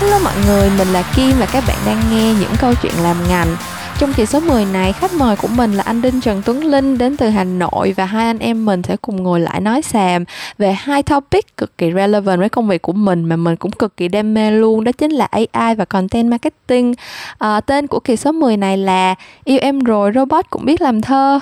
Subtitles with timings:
[0.00, 3.16] Hello mọi người, mình là Kim và các bạn đang nghe những câu chuyện làm
[3.28, 3.56] ngành.
[3.98, 6.98] Trong kỳ số 10 này, khách mời của mình là anh Đinh Trần Tuấn Linh
[6.98, 10.24] đến từ Hà Nội và hai anh em mình sẽ cùng ngồi lại nói xàm
[10.58, 13.96] về hai topic cực kỳ relevant với công việc của mình mà mình cũng cực
[13.96, 16.94] kỳ đam mê luôn, đó chính là AI và content marketing.
[17.38, 19.14] À, tên của kỳ số 10 này là
[19.44, 21.40] Yêu em rồi, robot cũng biết làm thơ.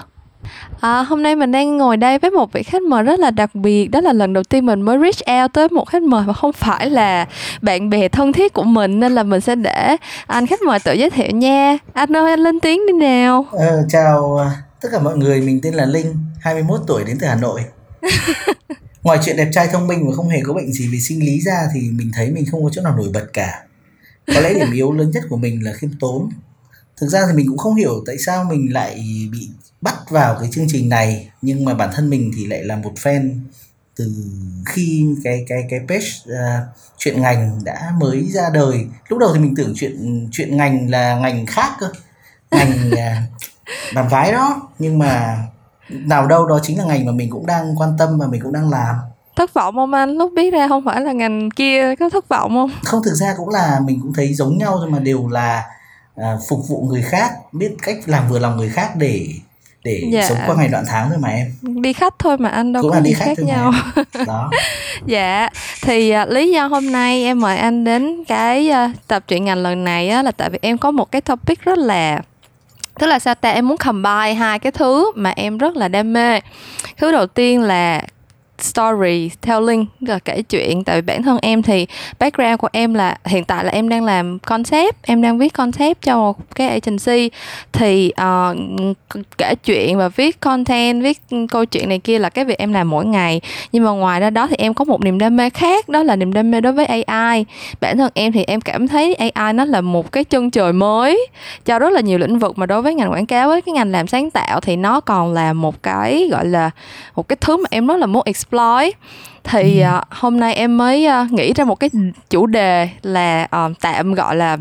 [0.81, 3.55] À, hôm nay mình đang ngồi đây với một vị khách mời rất là đặc
[3.55, 3.89] biệt.
[3.89, 6.53] Đó là lần đầu tiên mình mới reach out tới một khách mời mà không
[6.53, 7.27] phải là
[7.63, 9.97] bạn bè thân thiết của mình Nên là mình sẽ để
[10.27, 11.79] anh khách mời tự giới thiệu nha.
[11.93, 13.47] Anh ơi anh lên tiếng đi nào.
[13.53, 17.27] Ờ, Chào à, tất cả mọi người, mình tên là Linh 21 tuổi đến từ
[17.27, 17.65] Hà Nội.
[19.03, 21.41] Ngoài chuyện đẹp trai thông minh và không hề có bệnh gì về sinh lý
[21.41, 23.63] ra Thì mình thấy mình không có chỗ nào nổi bật cả.
[24.27, 26.29] Có lẽ điểm yếu lớn nhất của mình là khiêm tốn.
[27.01, 28.95] Thực ra thì mình cũng không hiểu tại sao mình lại
[29.33, 29.49] bị
[29.81, 32.93] bắt vào cái chương trình này nhưng mà bản thân mình thì lại là một
[32.95, 33.41] fan
[33.97, 34.13] từ
[34.67, 36.65] khi cái cái cái page uh,
[36.99, 38.87] chuyện ngành đã mới ra đời.
[39.09, 41.91] Lúc đầu thì mình tưởng chuyện chuyện ngành là ngành khác cơ
[42.51, 44.69] ngành uh, làm gái đó.
[44.79, 45.39] Nhưng mà
[45.89, 48.53] nào đâu đó chính là ngành mà mình cũng đang quan tâm và mình cũng
[48.53, 48.97] đang làm.
[49.37, 50.11] Thất vọng không anh?
[50.11, 52.71] Lúc biết ra không phải là ngành kia có thất vọng không?
[52.85, 55.65] Không thực ra cũng là mình cũng thấy giống nhau nhưng mà đều là
[56.17, 59.29] à, phục vụ người khác biết cách làm vừa lòng người khác để
[59.89, 60.29] để dạ.
[60.29, 61.53] sống qua ngày đoạn tháng thôi mà em.
[61.63, 63.73] Đi khách thôi mà anh đâu Cũng có gì khác nhau.
[64.27, 64.51] đó.
[65.07, 65.49] Dạ
[65.83, 69.59] thì uh, lý do hôm nay em mời anh đến cái uh, tập truyện ngành
[69.59, 72.21] lần này á, là tại vì em có một cái topic rất là
[72.99, 76.13] tức là sao ta em muốn combine hai cái thứ mà em rất là đam
[76.13, 76.41] mê.
[76.97, 78.03] Thứ đầu tiên là
[78.59, 80.85] story telling là kể chuyện.
[80.85, 81.87] Tại vì bản thân em thì
[82.19, 86.03] background của em là hiện tại là em đang làm concept em đang viết concept
[86.03, 87.31] cho một cái agency.
[87.73, 88.57] Thì uh,
[89.39, 92.91] kể chuyện và viết content viết câu chuyện này kia là cái việc em làm
[92.91, 93.41] mỗi ngày.
[93.73, 96.17] Nhưng mà ngoài ra đó thì em có một niềm đam mê khác đó là
[96.17, 97.45] niềm đam mê đối với AI
[97.81, 101.27] bản thân em thì em cảm thấy AI nó là một cái chân trời mới
[101.65, 103.91] cho rất là nhiều lĩnh vực mà đối với ngành quảng cáo với cái ngành
[103.91, 106.71] làm sáng tạo thì nó còn là một cái gọi là
[107.17, 108.48] một cái thứ mà em rất là muốn explore
[109.51, 111.91] thì uh, hôm nay em mới uh, nghĩ ra một cái
[112.31, 114.57] chủ đề là uh, tạm gọi là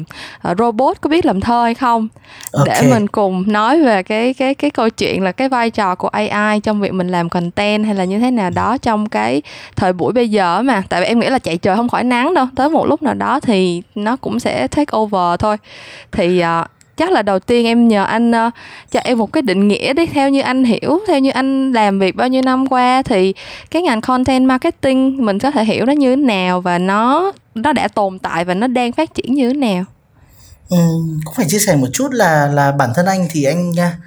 [0.52, 2.08] uh, robot có biết làm thơ hay không?
[2.52, 2.82] Okay.
[2.82, 6.08] để mình cùng nói về cái cái cái câu chuyện là cái vai trò của
[6.08, 9.42] AI trong việc mình làm content hay là như thế nào đó trong cái
[9.76, 10.84] thời buổi bây giờ mà.
[10.90, 12.48] Tại vì em nghĩ là chạy trời không khỏi nắng đâu.
[12.56, 15.58] Tới một lúc nào đó thì nó cũng sẽ take over thôi.
[16.12, 16.68] Thì uh,
[16.98, 18.54] chắc là đầu tiên em nhờ anh uh,
[18.92, 20.06] cho em một cái định nghĩa đi.
[20.06, 23.34] Theo như anh hiểu theo như anh làm việc bao nhiêu năm qua thì
[23.72, 27.74] cái ngành content marketing mình có thể hiểu nó như thế nào và nó nó
[27.74, 29.84] đã tồn tại và nó đang phát triển như thế nào?
[30.70, 30.78] Ừ,
[31.26, 33.98] cũng phải chia sẻ một chút là là bản thân anh thì anh à,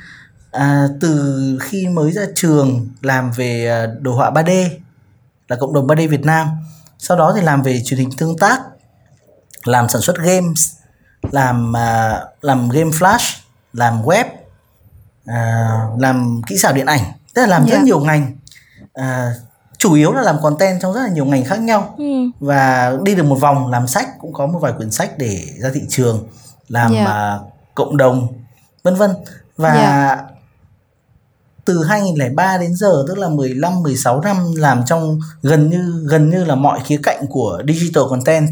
[0.51, 4.69] à từ khi mới ra trường làm về à, đồ họa 3D
[5.49, 6.49] là cộng đồng 3D Việt Nam.
[6.99, 8.61] Sau đó thì làm về truyền hình tương tác
[9.65, 10.80] làm sản xuất games
[11.23, 13.39] làm uh, làm game flash
[13.73, 14.25] làm web
[15.25, 17.01] uh, làm kỹ xảo điện ảnh
[17.35, 17.73] tức là làm yeah.
[17.73, 17.85] rất dạ.
[17.85, 18.37] nhiều ngành
[19.01, 19.05] uh,
[19.79, 22.05] chủ yếu là làm content trong rất là nhiều ngành khác nhau ừ.
[22.41, 25.71] và đi được một vòng làm sách cũng có một vài quyển sách để ra
[25.75, 26.29] thị trường
[26.69, 27.07] làm yeah.
[27.07, 27.37] Dạ.
[27.37, 28.29] uh, cộng đồng
[28.83, 29.11] vân vân
[29.57, 30.19] và yeah.
[30.19, 30.25] Dạ.
[31.65, 36.45] từ 2003 đến giờ tức là 15 16 năm làm trong gần như gần như
[36.45, 38.51] là mọi khía cạnh của digital content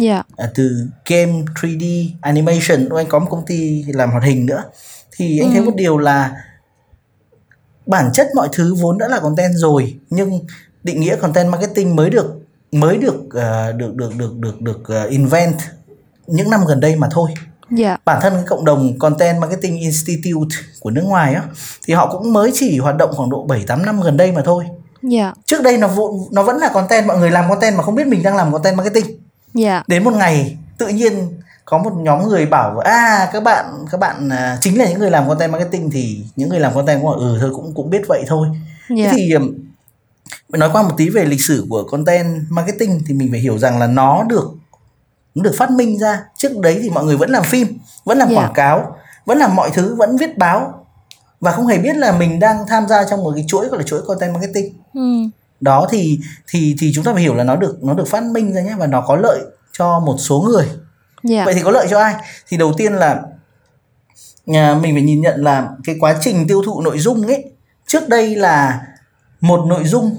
[0.00, 0.26] yeah.
[0.38, 0.44] Dạ.
[0.44, 4.64] à, từ game 3D animation anh có một công ty làm hoạt hình nữa
[5.16, 5.52] thì anh ừ.
[5.52, 6.32] thấy một điều là
[7.86, 10.40] bản chất mọi thứ vốn đã là content rồi nhưng
[10.82, 12.38] định nghĩa content marketing mới được
[12.72, 15.54] mới được uh, được được được được được uh, invent
[16.26, 17.30] những năm gần đây mà thôi.
[17.34, 17.78] Yeah.
[17.78, 17.96] Dạ.
[18.04, 21.42] Bản thân cái cộng đồng Content Marketing Institute của nước ngoài á
[21.86, 24.42] thì họ cũng mới chỉ hoạt động khoảng độ 7 8 năm gần đây mà
[24.44, 24.64] thôi.
[24.64, 24.76] Yeah.
[25.02, 25.32] Dạ.
[25.46, 25.88] Trước đây nó
[26.32, 28.76] nó vẫn là content mọi người làm content mà không biết mình đang làm content
[28.76, 29.21] marketing
[29.54, 29.64] yeah.
[29.64, 29.82] Dạ.
[29.86, 31.28] đến một ngày tự nhiên
[31.64, 35.10] có một nhóm người bảo à các bạn các bạn à, chính là những người
[35.10, 38.02] làm content marketing thì những người làm content cũng bảo ừ thôi cũng cũng biết
[38.08, 38.48] vậy thôi
[38.96, 39.12] yeah.
[39.12, 39.38] thế dạ.
[39.38, 43.58] thì nói qua một tí về lịch sử của content marketing thì mình phải hiểu
[43.58, 44.50] rằng là nó được
[45.34, 48.28] nó được phát minh ra trước đấy thì mọi người vẫn làm phim vẫn làm
[48.28, 48.36] yeah.
[48.36, 48.42] Dạ.
[48.42, 50.84] quảng cáo vẫn làm mọi thứ vẫn viết báo
[51.40, 53.84] và không hề biết là mình đang tham gia trong một cái chuỗi gọi là
[53.84, 55.00] chuỗi content marketing ừ
[55.62, 56.18] đó thì
[56.48, 58.74] thì thì chúng ta phải hiểu là nó được nó được phát minh ra nhé
[58.78, 59.40] và nó có lợi
[59.78, 60.78] cho một số người yeah.
[61.22, 61.44] Dạ.
[61.44, 62.14] vậy thì có lợi cho ai
[62.48, 63.22] thì đầu tiên là
[64.46, 67.44] nhà mình phải nhìn nhận là cái quá trình tiêu thụ nội dung ấy
[67.86, 68.80] trước đây là
[69.40, 70.16] một nội dung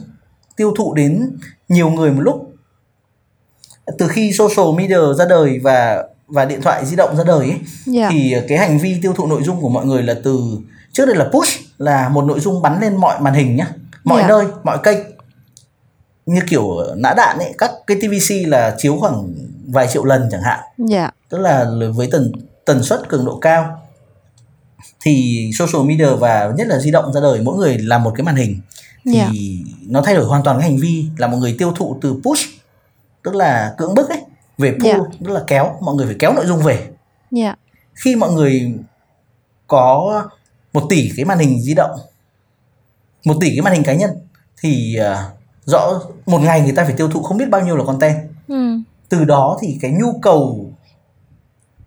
[0.56, 1.38] tiêu thụ đến
[1.70, 2.54] nhiều người một lúc
[3.98, 7.50] từ khi social media ra đời và và điện thoại di động ra đời ấy,
[7.50, 7.62] yeah.
[7.86, 8.10] Dạ.
[8.12, 10.40] thì cái hành vi tiêu thụ nội dung của mọi người là từ
[10.92, 13.68] trước đây là push là một nội dung bắn lên mọi màn hình nhá
[14.04, 14.30] mọi yeah.
[14.30, 14.36] Dạ.
[14.36, 14.98] nơi mọi kênh
[16.26, 19.34] như kiểu nã đạn ấy các cái TVC là chiếu khoảng
[19.68, 21.66] vài triệu lần chẳng hạn dạ tức là
[21.96, 22.32] với tần
[22.66, 23.82] tần suất cường độ cao
[25.02, 28.24] thì social media và nhất là di động ra đời mỗi người làm một cái
[28.24, 28.62] màn hình
[29.06, 29.32] thì yeah.
[29.88, 32.50] nó thay đổi hoàn toàn cái hành vi là một người tiêu thụ từ push
[33.24, 34.22] tức là cưỡng bức ấy
[34.58, 35.02] về pull yeah.
[35.26, 36.88] tức là kéo mọi người phải kéo nội dung về
[37.36, 37.60] yeah.
[37.94, 38.74] khi mọi người
[39.68, 40.24] có
[40.74, 42.00] một tỷ cái màn hình di động
[43.26, 44.12] một tỷ cái màn hình cá nhân
[44.62, 47.84] thì uh, rõ một ngày người ta phải tiêu thụ không biết bao nhiêu là
[47.84, 48.18] content
[48.48, 48.78] ừ.
[49.10, 50.72] từ đó thì cái nhu cầu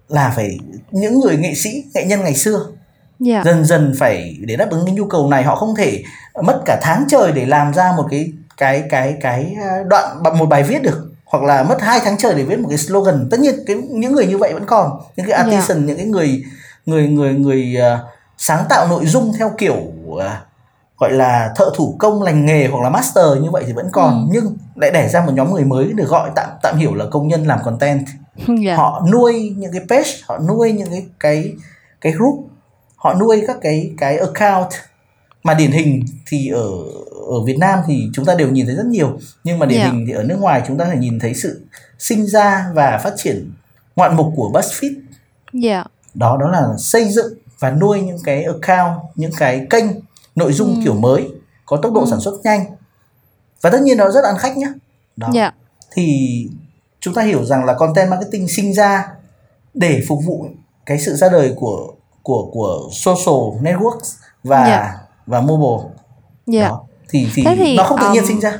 [0.08, 0.58] là phải
[0.90, 2.67] những người nghệ sĩ nghệ nhân ngày xưa
[3.26, 3.44] yeah.
[3.44, 6.02] dần dần phải để đáp ứng cái nhu cầu này họ không thể
[6.43, 10.46] mất cả tháng trời để làm ra một cái cái cái cái à, đoạn một
[10.46, 13.40] bài viết được hoặc là mất hai tháng trời để viết một cái slogan tất
[13.40, 15.88] nhiên cái những người như vậy vẫn còn những cái artisan yeah.
[15.88, 16.44] những cái người
[16.87, 18.00] người người người uh,
[18.38, 19.76] sáng tạo nội dung theo kiểu
[20.08, 20.23] uh,
[20.99, 24.15] gọi là thợ thủ công lành nghề hoặc là master như vậy thì vẫn còn
[24.15, 24.29] ừ.
[24.33, 27.29] nhưng lại đẻ ra một nhóm người mới được gọi tạm tạm hiểu là công
[27.29, 28.07] nhân làm content
[28.65, 28.79] yeah.
[28.79, 31.53] họ nuôi những cái page họ nuôi những cái cái
[32.01, 32.49] cái group
[32.97, 34.69] họ nuôi các cái cái account
[35.43, 36.69] mà điển hình thì ở
[37.31, 39.93] ở Việt Nam thì chúng ta đều nhìn thấy rất nhiều nhưng mà điển yeah.
[39.93, 41.67] hình thì ở nước ngoài chúng ta phải nhìn thấy sự
[41.99, 43.53] sinh ra và phát triển
[43.97, 44.95] ngoạn mục của BuzzFeed.
[45.63, 45.87] Yeah.
[46.15, 49.85] Đó đó là xây dựng và nuôi những cái account, những cái kênh
[50.37, 50.81] nội dung ừ.
[50.85, 51.29] kiểu mới
[51.67, 52.06] có tốc độ ừ.
[52.11, 52.65] sản xuất nhanh.
[53.61, 54.73] Và tất nhiên nó rất ăn khách nhé.
[55.17, 55.29] Đó.
[55.35, 55.55] Yeah.
[55.93, 56.47] Thì
[57.00, 59.09] chúng ta hiểu rằng là content marketing sinh ra
[59.75, 60.47] để phục vụ
[60.87, 61.93] cái sự ra đời của
[62.23, 64.87] của của social networks và yeah.
[65.27, 65.91] và mobile.
[66.53, 66.71] Yeah.
[66.71, 66.83] Đó.
[67.09, 68.59] Thì thì, thì nó không tự nhiên um, sinh ra.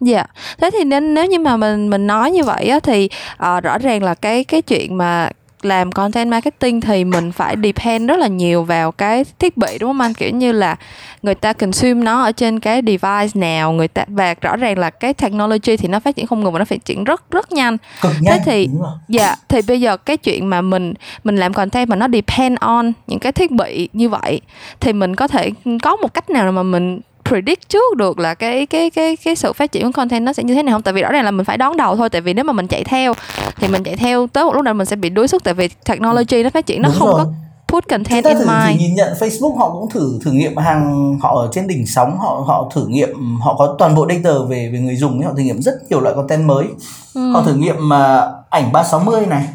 [0.00, 0.16] Dạ.
[0.16, 0.30] Yeah.
[0.58, 3.78] Thế thì nên nếu như mà mình mình nói như vậy á thì uh, rõ
[3.78, 5.30] ràng là cái cái chuyện mà
[5.64, 9.90] làm content marketing thì mình phải depend rất là nhiều vào cái thiết bị đúng
[9.90, 10.14] không anh?
[10.14, 10.76] Kiểu như là
[11.22, 14.90] người ta consume nó ở trên cái device nào người ta và rõ ràng là
[14.90, 17.76] cái technology thì nó phát triển không ngừng và nó phát triển rất rất nhanh.
[18.00, 18.68] Cực nhanh thế thì
[19.08, 20.94] dạ thì bây giờ cái chuyện mà mình
[21.24, 24.40] mình làm content mà nó depend on những cái thiết bị như vậy
[24.80, 25.50] thì mình có thể
[25.82, 27.00] có một cách nào mà mình
[27.32, 30.42] predict trước được là cái cái cái cái sự phát triển của content nó sẽ
[30.42, 32.20] như thế nào không tại vì rõ ràng là mình phải đón đầu thôi tại
[32.20, 33.14] vì nếu mà mình chạy theo
[33.56, 35.68] thì mình chạy theo tới một lúc nào mình sẽ bị đuối sức tại vì
[35.68, 37.24] technology nó phát triển nó Đúng không rồi.
[37.24, 37.32] có
[37.68, 38.80] put content Chúng ta in thử, mind.
[38.80, 42.44] Nhìn nhận Facebook họ cũng thử thử nghiệm hàng họ ở trên đỉnh sóng họ
[42.46, 45.62] họ thử nghiệm họ có toàn bộ data về về người dùng họ thử nghiệm
[45.62, 46.66] rất nhiều loại content mới.
[47.14, 47.32] Ừ.
[47.32, 49.48] Họ thử nghiệm uh, ảnh 360 này.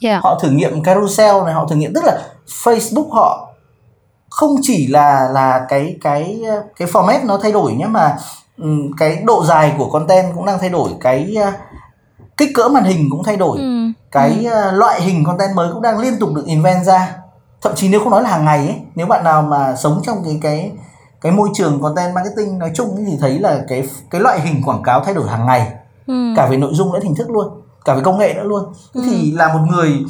[0.00, 0.22] Yeah.
[0.22, 2.18] Họ thử nghiệm carousel này, họ thử nghiệm tức là
[2.64, 3.51] Facebook họ
[4.36, 6.40] không chỉ là là cái cái
[6.76, 8.16] cái format nó thay đổi nhé mà
[8.98, 11.36] cái độ dài của content cũng đang thay đổi cái
[12.36, 13.86] kích cỡ màn hình cũng thay đổi ừ.
[14.10, 14.70] cái ừ.
[14.70, 17.16] loại hình content mới cũng đang liên tục được invent ra
[17.62, 20.24] thậm chí nếu không nói là hàng ngày ấy nếu bạn nào mà sống trong
[20.24, 20.72] cái cái
[21.20, 24.82] cái môi trường content marketing nói chung thì thấy là cái cái loại hình quảng
[24.82, 25.72] cáo thay đổi hàng ngày
[26.06, 26.14] ừ.
[26.36, 29.02] cả về nội dung lẫn hình thức luôn cả về công nghệ nữa luôn ừ.
[29.06, 30.04] thì là một người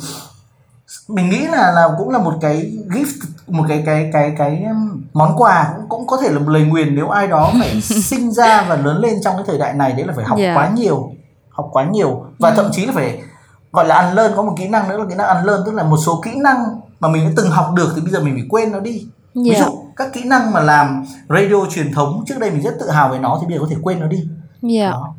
[1.08, 4.64] mình nghĩ là là cũng là một cái gift một cái cái cái cái
[5.12, 8.30] món quà cũng, cũng có thể là một lời nguyền nếu ai đó phải sinh
[8.30, 10.56] ra và lớn lên trong cái thời đại này đấy là phải học yeah.
[10.56, 11.10] quá nhiều
[11.50, 12.54] học quá nhiều và ừ.
[12.56, 13.22] thậm chí là phải
[13.72, 15.74] gọi là ăn lơn có một kỹ năng nữa là kỹ năng ăn lơn tức
[15.74, 16.64] là một số kỹ năng
[17.00, 19.46] mà mình đã từng học được thì bây giờ mình phải quên nó đi yeah.
[19.46, 22.90] ví dụ các kỹ năng mà làm radio truyền thống trước đây mình rất tự
[22.90, 24.28] hào về nó thì bây giờ có thể quên nó đi
[24.74, 24.92] yeah.
[24.92, 25.14] đó.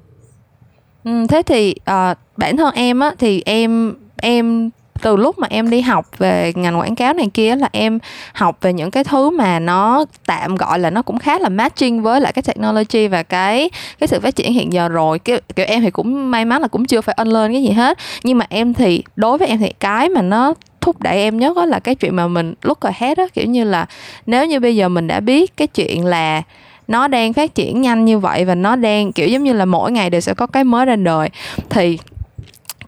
[1.03, 4.69] Ừ, thế thì uh, bản thân em á thì em em
[5.03, 7.99] từ lúc mà em đi học về ngành quảng cáo này kia là em
[8.33, 12.01] học về những cái thứ mà nó tạm gọi là nó cũng khá là matching
[12.01, 13.69] với lại cái technology và cái
[13.99, 15.19] cái sự phát triển hiện giờ rồi.
[15.19, 17.97] Kiểu, kiểu em thì cũng may mắn là cũng chưa phải lên cái gì hết.
[18.23, 21.55] Nhưng mà em thì đối với em thì cái mà nó thúc đẩy em nhất
[21.55, 23.85] đó là cái chuyện mà mình lúc look hết á kiểu như là
[24.25, 26.41] nếu như bây giờ mình đã biết cái chuyện là
[26.87, 29.91] nó đang phát triển nhanh như vậy và nó đang kiểu giống như là mỗi
[29.91, 31.29] ngày đều sẽ có cái mới ra đời
[31.69, 31.97] thì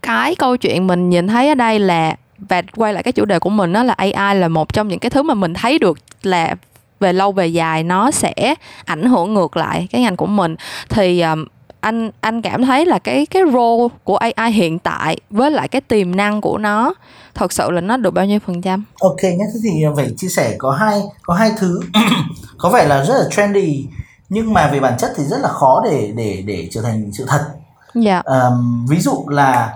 [0.05, 3.39] cái câu chuyện mình nhìn thấy ở đây là và quay lại cái chủ đề
[3.39, 5.97] của mình đó là AI là một trong những cái thứ mà mình thấy được
[6.23, 6.55] là
[6.99, 10.55] về lâu về dài nó sẽ ảnh hưởng ngược lại cái ngành của mình
[10.89, 11.45] thì um,
[11.79, 15.81] anh anh cảm thấy là cái cái role của AI hiện tại với lại cái
[15.81, 16.93] tiềm năng của nó
[17.35, 18.83] thật sự là nó được bao nhiêu phần trăm?
[18.99, 21.79] Ok nhé, thế thì phải chia sẻ có hai có hai thứ
[22.57, 23.85] có vẻ là rất là trendy
[24.29, 27.25] nhưng mà về bản chất thì rất là khó để để để trở thành sự
[27.27, 27.45] thật.
[27.93, 28.21] Dạ.
[28.25, 29.73] Um, ví dụ là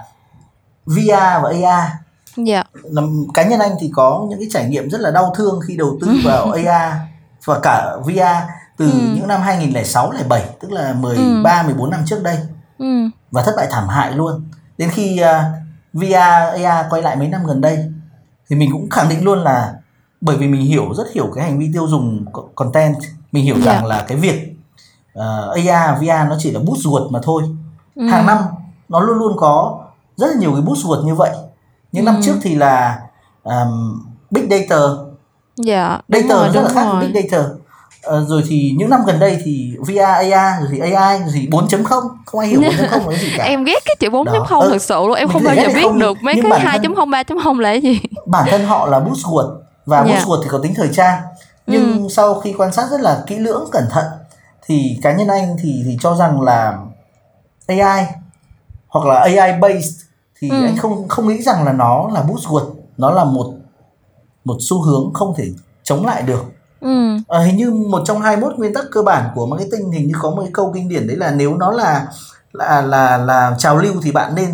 [0.89, 1.91] VR và AR
[2.46, 2.63] Dạ.
[2.84, 5.77] Làm, cá nhân anh thì có những cái trải nghiệm rất là đau thương khi
[5.77, 6.93] đầu tư vào AR
[7.46, 8.98] và cả VR từ ừ.
[9.15, 11.65] những năm 2006 07 tức là 13 ừ.
[11.65, 12.38] 14 năm trước đây.
[12.77, 12.86] Ừ.
[13.31, 14.41] Và thất bại thảm hại luôn.
[14.77, 15.46] Đến khi uh,
[15.93, 17.86] VR AR quay lại mấy năm gần đây
[18.50, 19.74] thì mình cũng khẳng định luôn là
[20.22, 22.96] bởi vì mình hiểu rất hiểu cái hành vi tiêu dùng content,
[23.31, 23.74] mình hiểu dạ.
[23.74, 24.55] rằng là cái việc
[25.19, 27.43] uh, AR VR nó chỉ là bút ruột mà thôi.
[27.96, 28.08] Ừ.
[28.08, 28.38] Hàng năm
[28.89, 29.78] nó luôn luôn có
[30.19, 31.31] rất là nhiều cái buzzword như vậy
[31.91, 32.11] những ừ.
[32.11, 32.99] năm trước thì là
[33.43, 34.79] um, big data
[35.55, 37.43] dạ data rồi, rất là khác với big data
[38.07, 41.47] Uh, rồi thì những năm gần đây thì VR AI rồi thì AI rồi thì
[41.47, 41.83] 4.0
[42.25, 44.59] không ai hiểu 4.0 là gì cả em ghét cái chữ 4.0 Đó.
[44.59, 47.59] Ừ, thực sự luôn em không bao giờ biết không, được mấy cái 2.0 3.0
[47.59, 50.09] là cái gì bản thân họ là buzzword và yeah.
[50.09, 50.25] Dạ.
[50.25, 51.21] buzzword thì có tính thời trang
[51.67, 52.07] nhưng ừ.
[52.09, 54.05] sau khi quan sát rất là kỹ lưỡng cẩn thận
[54.65, 56.77] thì cá nhân anh thì thì cho rằng là
[57.67, 58.05] AI
[58.88, 60.08] hoặc là AI based
[60.41, 60.63] thì ừ.
[60.63, 63.53] anh không không nghĩ rằng là nó là buzzword nó là một
[64.46, 65.46] một xu hướng không thể
[65.84, 66.43] chống lại được
[66.81, 67.17] ừ.
[67.27, 70.29] à, hình như một trong 21 nguyên tắc cơ bản của marketing hình như có
[70.29, 72.08] một cái câu kinh điển đấy là nếu nó là
[72.53, 74.50] là là là trào lưu thì bạn nên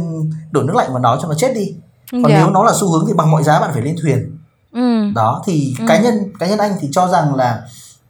[0.52, 1.76] đổ nước lạnh vào nó cho nó chết đi
[2.12, 2.32] còn yeah.
[2.34, 2.38] Dạ.
[2.38, 4.38] nếu nó là xu hướng thì bằng mọi giá bạn phải lên thuyền
[4.74, 5.12] ừ.
[5.16, 5.86] đó thì ừ.
[5.88, 7.62] cá nhân cá nhân anh thì cho rằng là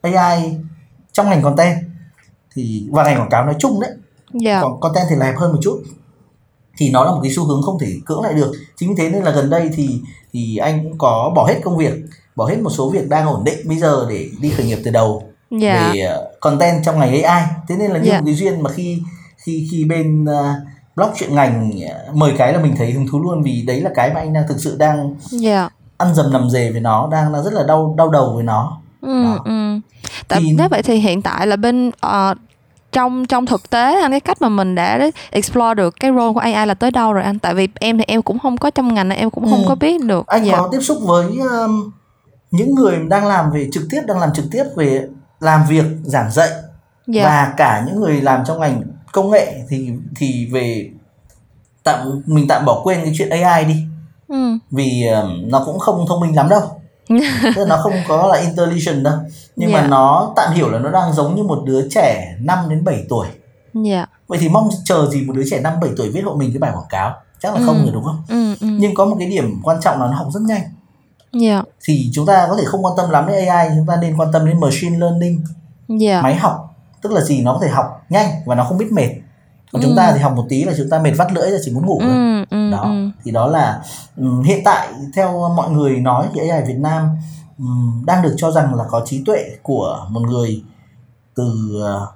[0.02, 0.58] AI
[1.12, 1.78] trong ngành content
[2.56, 4.00] thì và ngành quảng cáo nói chung đấy yeah.
[4.44, 4.62] Dạ.
[4.62, 5.84] còn content thì là hẹp hơn một chút
[6.78, 9.24] thì nó là một cái xu hướng không thể cưỡng lại được chính thế nên
[9.24, 10.02] là gần đây thì
[10.34, 11.94] thì anh cũng có bỏ hết công việc
[12.36, 14.92] bỏ hết một số việc đang ổn định bây giờ để đi khởi nghiệp từ
[14.92, 15.62] đầu yeah.
[15.62, 15.92] Dạ.
[15.94, 18.22] về ờ, content trong ngành AI thế nên là như yeah.
[18.22, 19.02] một cái duyên mà khi
[19.38, 20.46] khi khi bên uh,
[20.96, 23.90] blog chuyện ngành ờ, mời cái là mình thấy hứng thú luôn vì đấy là
[23.96, 25.16] cái mà anh đang thực sự đang yeah.
[25.32, 25.70] Dạ.
[25.98, 28.82] ăn dầm nằm dề với nó đang đang rất là đau đau đầu với nó
[29.02, 29.80] ừ, ừ.
[30.28, 30.52] Tại thì...
[30.58, 32.38] nếu vậy thì hiện tại là bên uh,
[32.96, 36.40] trong trong thực tế anh cái cách mà mình đã explore được cái role của
[36.40, 38.94] AI là tới đâu rồi anh tại vì em thì em cũng không có trong
[38.94, 39.66] ngành em cũng không ừ.
[39.68, 40.58] có biết được anh dạ.
[40.58, 41.92] có tiếp xúc với um,
[42.52, 45.08] những người đang làm về trực tiếp đang làm trực tiếp về
[45.40, 46.50] làm việc giảng dạy
[47.08, 47.24] dạ.
[47.24, 50.90] và cả những người làm trong ngành công nghệ thì thì về
[51.84, 53.76] tạm mình tạm bỏ quên cái chuyện AI đi
[54.28, 54.58] ừ.
[54.72, 56.62] vì um, nó cũng không thông minh lắm đâu
[57.56, 59.14] tức là nó không có là intelligent đâu
[59.56, 59.82] nhưng yeah.
[59.82, 59.90] mà dạ.
[59.90, 63.28] nó tạm hiểu là nó đang giống như một đứa trẻ 5 đến 7 tuổi
[63.28, 63.86] yeah.
[63.86, 64.06] Dạ.
[64.28, 66.60] vậy thì mong chờ gì một đứa trẻ 5 7 tuổi viết hộ mình cái
[66.60, 67.66] bài quảng cáo chắc là ừ.
[67.66, 68.68] không rồi đúng không ừ, ừ.
[68.80, 70.62] nhưng có một cái điểm quan trọng là nó học rất nhanh
[71.42, 71.66] yeah.
[71.66, 71.72] Dạ.
[71.86, 74.32] thì chúng ta có thể không quan tâm lắm đến AI chúng ta nên quan
[74.32, 75.44] tâm đến machine learning
[76.02, 76.24] yeah.
[76.24, 79.10] máy học tức là gì nó có thể học nhanh và nó không biết mệt
[79.72, 79.86] còn ừ.
[79.88, 81.86] chúng ta thì học một tí là chúng ta mệt vắt lưỡi là chỉ muốn
[81.86, 83.10] ngủ thôi ừ, ừ, đó ừ.
[83.24, 83.82] thì đó là
[84.18, 87.10] um, hiện tại theo mọi người nói thì AI Việt Nam
[87.60, 90.64] um, đang được cho rằng là có trí tuệ của một người
[91.36, 91.44] từ
[91.76, 92.10] uh,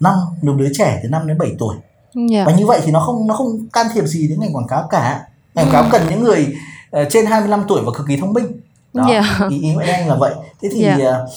[0.00, 1.76] năm một đứa trẻ từ 5 đến 7 tuổi
[2.14, 2.30] yeah.
[2.30, 2.44] Dạ.
[2.46, 4.86] và như vậy thì nó không nó không can thiệp gì đến ngành quảng cáo
[4.90, 6.56] cả ngành quảng cáo cần những người
[7.00, 8.60] uh, trên 25 tuổi và cực kỳ thông minh
[8.92, 9.24] đó yeah.
[9.40, 9.46] Dạ.
[9.50, 11.00] ý ý của anh là vậy thế thì yeah.
[11.00, 11.30] uh,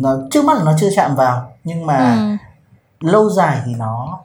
[0.00, 2.14] nó trước mắt là nó chưa chạm vào nhưng mà
[3.00, 3.06] ừ.
[3.06, 4.20] lâu dài thì nó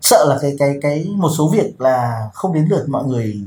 [0.00, 3.40] sợ là cái cái cái một số việc là không đến lượt mọi người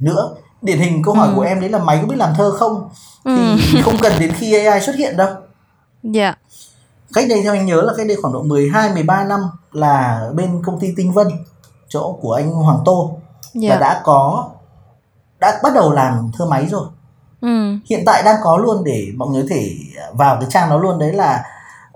[0.00, 1.32] nữa điển hình câu hỏi ừ.
[1.36, 2.88] của em đấy là máy có biết làm thơ không
[3.24, 3.32] thì
[3.74, 3.80] ừ.
[3.84, 5.28] không cần đến khi AI xuất hiện đâu
[6.02, 6.38] dạ yeah.
[7.14, 9.40] cách đây theo anh nhớ là cách đây khoảng độ 12 13 năm
[9.72, 11.28] là bên công ty Tinh Vân
[11.88, 13.18] chỗ của anh Hoàng Tô
[13.62, 13.70] yeah.
[13.70, 13.80] là dạ.
[13.80, 14.48] đã có
[15.40, 16.86] đã bắt đầu làm thơ máy rồi
[17.40, 17.74] ừ.
[17.84, 19.76] hiện tại đang có luôn để mọi người có thể
[20.12, 21.44] vào cái trang đó luôn đấy là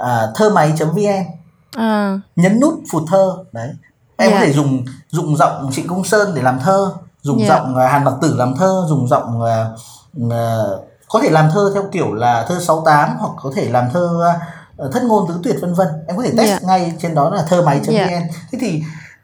[0.02, 1.24] uh, thơ máy vn
[1.76, 2.20] à.
[2.36, 3.70] nhấn nút phụt thơ đấy
[4.16, 4.40] em yeah.
[4.40, 6.92] có thể dùng dùng giọng trịnh công sơn để làm thơ
[7.22, 7.48] dùng yeah.
[7.48, 10.32] giọng uh, hàn mặc tử làm thơ dùng giọng uh,
[11.08, 14.34] có thể làm thơ theo kiểu là thơ 68 hoặc có thể làm thơ
[14.86, 16.62] uh, thất ngôn tứ tuyệt vân vân em có thể test yeah.
[16.62, 18.22] ngay trên đó là thơ máy vn yeah.
[18.52, 18.82] thế thì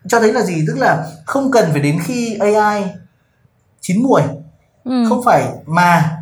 [0.08, 2.94] cho thấy là gì tức là không cần phải đến khi ai
[3.80, 4.22] chín mùi
[4.84, 5.04] ừ.
[5.08, 6.18] không phải mà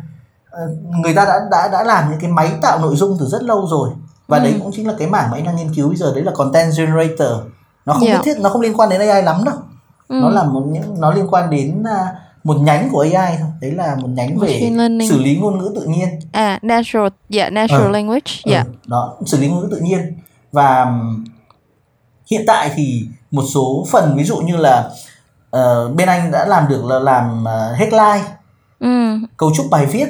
[1.03, 3.67] người ta đã đã đã làm những cái máy tạo nội dung từ rất lâu
[3.67, 3.89] rồi
[4.27, 4.43] và ừ.
[4.43, 6.31] đấy cũng chính là cái mảng mà anh đang nghiên cứu bây giờ đấy là
[6.35, 7.31] content generator
[7.85, 8.17] nó không yeah.
[8.17, 8.21] Dạ.
[8.25, 9.55] thiết nó không liên quan đến AI lắm đâu
[10.07, 10.15] ừ.
[10.21, 13.71] nó là một những nó liên quan đến uh, một nhánh của AI thôi đấy
[13.71, 14.71] là một nhánh về
[15.09, 17.91] xử lý ngôn ngữ tự nhiên à natural yeah, natural ừ.
[17.91, 18.67] language dạ yeah.
[18.67, 19.99] ừ, đó xử lý ngôn ngữ tự nhiên
[20.51, 20.85] và
[22.31, 24.89] hiện tại thì một số phần ví dụ như là
[25.57, 28.23] uh, bên anh đã làm được là làm uh, headline
[28.79, 29.17] ừ.
[29.37, 30.07] cấu trúc bài viết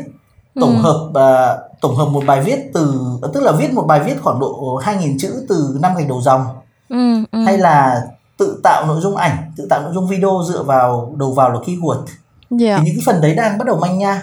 [0.60, 0.82] tổng ừ.
[0.82, 3.01] hợp uh, tổng hợp một bài viết từ
[3.34, 6.46] tức là viết một bài viết khoảng độ 2.000 chữ từ năm gạch đầu dòng
[6.89, 7.44] ừ, ừ.
[7.46, 8.01] hay là
[8.38, 11.60] tự tạo nội dung ảnh tự tạo nội dung video dựa vào đầu vào là
[11.60, 12.08] keyword yeah.
[12.51, 12.77] Dạ.
[12.77, 14.22] thì những cái phần đấy đang bắt đầu manh nha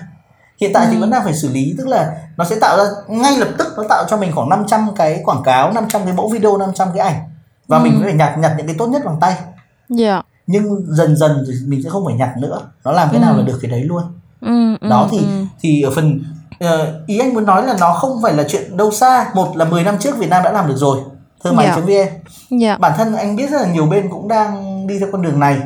[0.61, 0.91] hiện tại ừ.
[0.93, 3.67] thì vẫn đang phải xử lý tức là nó sẽ tạo ra ngay lập tức
[3.77, 7.07] nó tạo cho mình khoảng 500 cái quảng cáo 500 cái mẫu video 500 cái
[7.07, 7.21] ảnh
[7.69, 7.83] và ừ.
[7.83, 9.51] mình phải nhặt nhặt những cái tốt nhất bằng tay yeah.
[9.89, 10.23] Dạ.
[10.47, 13.25] nhưng dần dần thì mình sẽ không phải nhặt nữa nó làm cái ừ.
[13.25, 14.03] nào là được cái đấy luôn
[14.41, 15.45] ừ, ừ, đó thì ừ.
[15.61, 16.21] thì ở phần
[16.65, 19.65] uh, ý anh muốn nói là nó không phải là chuyện đâu xa một là
[19.65, 20.99] 10 năm trước Việt Nam đã làm được rồi
[21.45, 22.11] thương mại vn yeah.
[22.51, 22.77] Dạ.
[22.77, 25.63] bản thân anh biết rất là nhiều bên cũng đang đi theo con đường này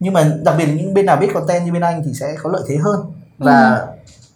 [0.00, 2.26] nhưng mà đặc biệt là những bên nào biết content như bên anh thì sẽ
[2.42, 3.00] có lợi thế hơn
[3.38, 3.86] và ừ.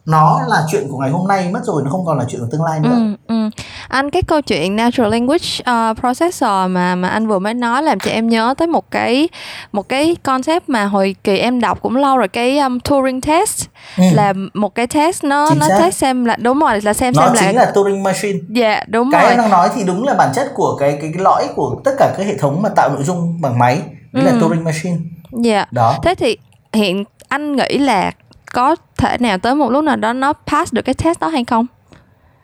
[0.07, 2.49] nó là chuyện của ngày hôm nay mất rồi nó không còn là chuyện của
[2.51, 3.17] tương lai nữa.
[3.29, 3.51] Ừ, ừ.
[3.91, 8.01] Anh cái câu chuyện natural language uh, processor mà mà anh vừa mới nói làm
[8.01, 9.29] cho em nhớ tới một cái
[9.73, 13.67] một cái concept mà hồi kỳ em đọc cũng lâu rồi cái um, Turing test
[13.99, 14.05] ừ.
[14.13, 15.79] là một cái test nó Chính nó xác.
[15.79, 18.39] test xem là đúng rồi là xem nó xem là chính là Turing machine.
[18.49, 19.31] Dạ yeah, đúng cái rồi.
[19.31, 21.93] Cái đang nói thì đúng là bản chất của cái cái, cái lõi của tất
[21.99, 23.79] cả các hệ thống mà tạo nội dung bằng máy
[24.13, 24.33] đấy ừ.
[24.33, 24.97] là Turing machine.
[25.33, 25.53] Dạ.
[25.53, 25.73] Yeah.
[25.73, 25.95] Đó.
[26.03, 26.37] Thế thì
[26.73, 28.13] hiện anh nghĩ là
[28.53, 31.45] có thể nào tới một lúc nào đó nó pass được cái test đó hay
[31.45, 31.67] không?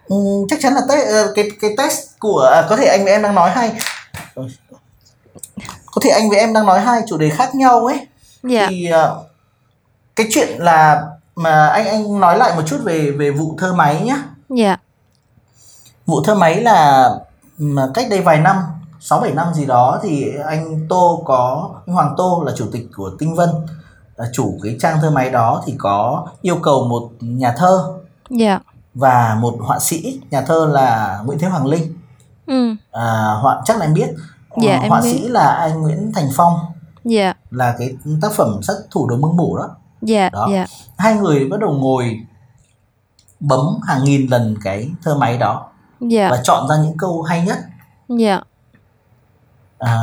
[0.08, 0.16] Ừ,
[0.48, 3.22] chắc chắn là test ờ, cái cái test của à, có thể anh và em
[3.22, 3.72] đang nói hai.
[5.86, 8.06] Có thể anh và em đang nói hai chủ đề khác nhau ấy.
[8.50, 8.68] Yeah.
[8.70, 9.26] thì uh,
[10.16, 11.04] cái chuyện là
[11.36, 14.22] mà anh anh nói lại một chút về về vụ thơ máy nhá.
[14.48, 14.76] Dạ.
[16.06, 17.10] Vụ thơ máy là
[17.58, 18.56] mà cách đây vài năm
[19.00, 22.86] sáu bảy năm gì đó thì anh Tô có anh Hoàng Tô là chủ tịch
[22.96, 23.48] của Tinh Vân
[24.16, 27.94] là chủ cái trang thơ máy đó thì có yêu cầu một nhà thơ.
[28.40, 28.62] Yeah.
[28.96, 31.98] Và một họa sĩ nhà thơ là Nguyễn Thế Hoàng Linh
[32.46, 32.74] ừ.
[32.92, 34.08] à, họa chắc là em biết
[34.62, 36.58] dạ, họa sĩ là anh Nguyễn Thành Phong
[37.04, 37.34] dạ.
[37.50, 39.68] là cái tác phẩm sát thủ đầu mưng mủ đó
[40.02, 40.66] dạ, đó dạ.
[40.98, 42.20] hai người bắt đầu ngồi
[43.40, 46.28] bấm hàng nghìn lần cái thơ máy đó dạ.
[46.30, 47.58] và chọn ra những câu hay nhất
[48.08, 48.40] dạ.
[49.78, 49.98] à,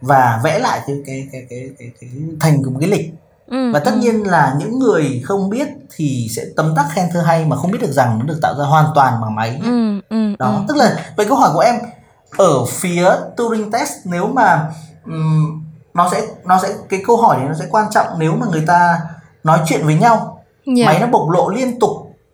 [0.00, 2.10] và vẽ lại cái cái cái cái, cái, cái
[2.40, 3.14] thành một cái lịch
[3.46, 3.98] Ừ, và tất ừ.
[3.98, 7.70] nhiên là những người không biết thì sẽ tấm tắc khen thơ hay mà không
[7.70, 10.62] biết được rằng nó được tạo ra hoàn toàn bằng máy ừ, ừ, đó ừ.
[10.68, 11.74] tức là về câu hỏi của em
[12.38, 14.70] ở phía Turing test nếu mà
[15.06, 18.46] um, nó sẽ nó sẽ cái câu hỏi này nó sẽ quan trọng nếu mà
[18.52, 19.00] người ta
[19.44, 20.78] nói chuyện với nhau yeah.
[20.78, 20.86] Dạ.
[20.86, 21.90] máy nó bộc lộ liên tục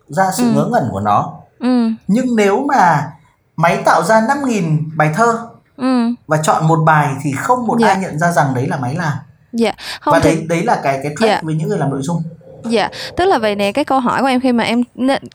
[0.09, 0.52] ra sự ừ.
[0.55, 1.88] ngớ ngẩn của nó ừ.
[2.09, 3.12] nhưng nếu mà
[3.57, 5.38] máy tạo ra 5.000 bài thơ
[5.76, 6.09] ừ.
[6.26, 7.93] và chọn một bài thì không một yeah.
[7.93, 9.12] ai nhận ra rằng đấy là máy làm
[9.52, 10.35] dạ không và thì...
[10.35, 11.40] đấy đấy là cái cái threat dạ.
[11.42, 12.23] với những người làm nội dung
[12.64, 14.83] dạ tức là vậy nè cái câu hỏi của em khi mà em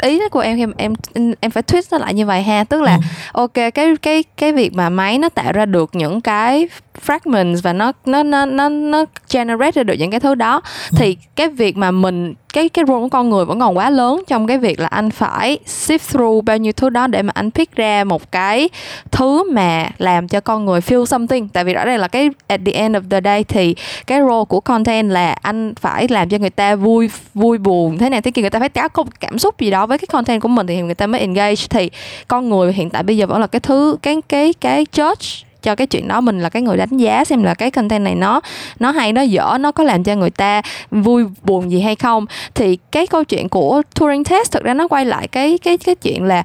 [0.02, 0.94] ý của em khi mà em
[1.40, 3.02] em phải twist nó lại như vậy ha tức là ừ.
[3.34, 6.68] ok cái cái cái việc mà máy nó tạo ra được những cái
[7.06, 10.62] fragments và nó nó nó nó nó generate ra được những cái thứ đó
[10.92, 10.96] ừ.
[10.98, 14.24] thì cái việc mà mình cái cái role của con người vẫn còn quá lớn
[14.28, 17.52] trong cái việc là anh phải sift through bao nhiêu thứ đó để mà anh
[17.52, 18.70] pick ra một cái
[19.12, 21.48] thứ mà làm cho con người feel something.
[21.48, 23.76] Tại vì rõ ràng là cái, at the end of the day thì
[24.08, 28.10] cái role của content là anh phải làm cho người ta vui vui buồn thế
[28.10, 30.42] này thế kia, người ta phải có một cảm xúc gì đó với cái content
[30.42, 31.56] của mình thì người ta mới engage.
[31.70, 31.90] Thì
[32.28, 35.76] con người hiện tại bây giờ vẫn là cái thứ, cái cái cái judge cho
[35.76, 38.42] cái chuyện đó, mình là cái người đánh giá xem là cái content này nó
[38.80, 42.26] nó hay, nó dở, nó có làm cho người ta vui buồn gì hay không.
[42.56, 45.96] Thì cái câu chuyện của Turing test thực ra nó quay lại cái cái cái
[45.96, 46.44] chuyện là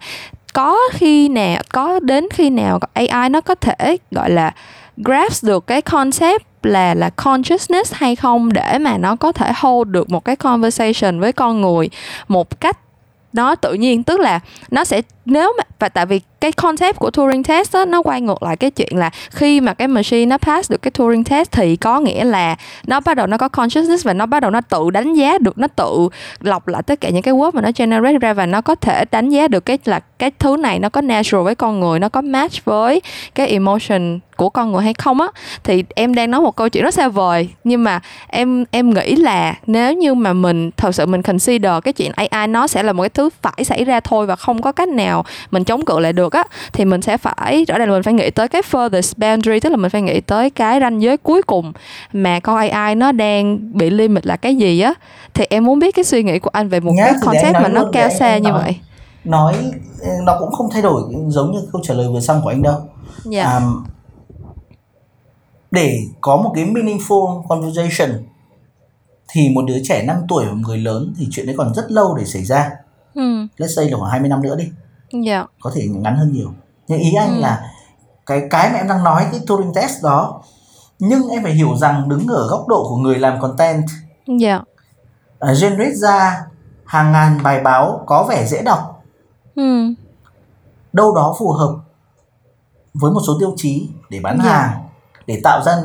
[0.53, 4.53] có khi nào, có đến khi nào AI nó có thể, gọi là,
[4.97, 9.91] grasp được cái concept là là consciousness hay không để mà nó có thể hold
[9.91, 11.91] được một cái conversation với con người
[12.29, 12.79] một cách
[13.33, 14.03] nó tự nhiên.
[14.03, 17.85] Tức là nó sẽ nếu mà và tại vì cái concept của Turing test đó,
[17.85, 20.91] nó quay ngược lại cái chuyện là khi mà cái machine nó pass được cái
[20.91, 24.41] Turing test thì có nghĩa là nó bắt đầu nó có consciousness và nó bắt
[24.41, 26.09] đầu nó tự đánh giá được nó tự
[26.41, 29.05] lọc lại tất cả những cái word mà nó generate ra và nó có thể
[29.11, 32.09] đánh giá được cái là cái thứ này nó có natural với con người nó
[32.09, 33.03] có match với
[33.35, 35.29] cái emotion của con người hay không á.
[35.65, 39.17] Thì em đang nói một câu chuyện rất xa vời nhưng mà em em nghĩ
[39.17, 42.93] là nếu như mà mình thật sự mình consider cái chuyện AI nó sẽ là
[42.93, 45.20] một cái thứ phải xảy ra thôi và không có cách nào
[45.51, 48.15] mình chống cự lại được á thì mình sẽ phải rõ ràng là mình phải
[48.15, 51.43] nghĩ tới cái furthest boundary tức là mình phải nghĩ tới cái ranh giới cuối
[51.43, 51.73] cùng
[52.13, 54.95] mà con AI nó đang bị limit là cái gì á
[55.35, 57.69] thì em muốn biết cái suy nghĩ của anh về một Nhá, cái concept mà
[57.69, 58.77] nó cao xa như vậy
[59.25, 59.55] nói
[60.25, 62.75] nó cũng không thay đổi giống như câu trả lời vừa xong của anh đâu
[63.33, 63.47] yeah.
[63.47, 63.55] Dạ.
[63.57, 63.85] um,
[65.71, 68.11] để có một cái meaningful conversation
[69.33, 71.91] thì một đứa trẻ 5 tuổi và một người lớn thì chuyện đấy còn rất
[71.91, 72.71] lâu để xảy ra.
[73.15, 73.47] Ừ.
[73.59, 74.65] Let's say là khoảng 20 năm nữa đi.
[75.27, 75.51] Yeah.
[75.61, 76.53] Có thể ngắn hơn nhiều.
[76.89, 77.41] Nhưng ý anh ừ.
[77.41, 77.71] là
[78.27, 80.43] cái cái mà em đang nói cái Turing test đó
[81.01, 83.85] nhưng em phải hiểu rằng đứng ở góc độ của người làm content.
[84.41, 84.63] Yeah.
[85.51, 86.47] Uh, generate ra
[86.85, 89.03] hàng ngàn bài báo có vẻ dễ đọc.
[89.55, 89.95] Ừ.
[90.93, 91.75] Đâu đó phù hợp
[92.95, 94.53] với một số tiêu chí để bán yeah.
[94.53, 94.89] hàng
[95.27, 95.77] để tạo ra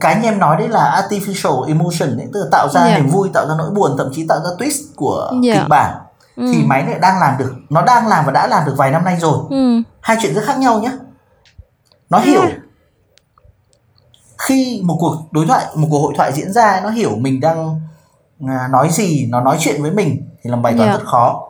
[0.00, 3.00] cái anh em nói đấy là artificial emotion ấy, tức là tạo ra yeah.
[3.00, 5.58] niềm vui tạo ra nỗi buồn thậm chí tạo ra twist của yeah.
[5.58, 5.98] kịch bản
[6.36, 6.50] ừ.
[6.52, 9.04] thì máy lại đang làm được nó đang làm và đã làm được vài năm
[9.04, 9.82] nay rồi ừ.
[10.00, 10.90] hai chuyện rất khác nhau nhé
[12.10, 12.28] nó yeah.
[12.28, 12.42] hiểu
[14.38, 17.80] khi một cuộc đối thoại một cuộc hội thoại diễn ra nó hiểu mình đang
[18.48, 21.00] à, nói gì nó nói chuyện với mình thì làm bài toán yeah.
[21.00, 21.48] rất khó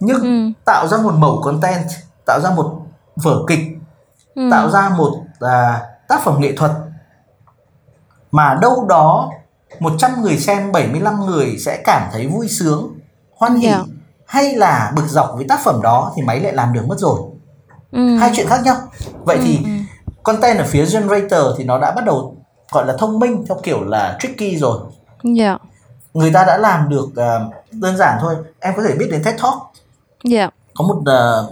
[0.00, 0.52] nhưng ừ.
[0.64, 1.86] tạo ra một mẫu content
[2.26, 2.80] tạo ra một
[3.16, 3.60] vở kịch
[4.34, 4.48] ừ.
[4.50, 6.70] tạo ra một à, tác phẩm nghệ thuật
[8.32, 9.30] mà đâu đó
[9.80, 12.98] 100 người xem 75 người sẽ cảm thấy vui sướng
[13.36, 13.80] hoan hỉ yeah.
[14.26, 17.20] Hay là bực dọc với tác phẩm đó thì máy lại làm được mất rồi
[17.92, 18.16] ừ.
[18.16, 18.76] hai chuyện khác nhau
[19.24, 19.70] vậy ừ, thì ừ.
[20.22, 22.36] content ở phía generator thì nó đã bắt đầu
[22.72, 24.78] gọi là thông minh theo kiểu là tricky rồi
[25.24, 25.36] yeah.
[25.36, 25.58] Dạ.
[26.14, 29.42] người ta đã làm được uh, đơn giản thôi em có thể biết đến TED
[29.42, 29.64] Talk yeah.
[30.24, 30.50] Dạ.
[30.74, 31.50] có một uh,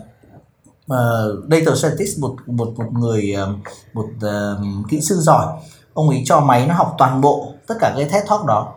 [0.93, 3.49] uh, data scientist một một một người uh,
[3.95, 5.47] một uh, kỹ sư giỏi
[5.95, 8.73] ông ấy cho máy nó học toàn bộ tất cả cái TED Talk đó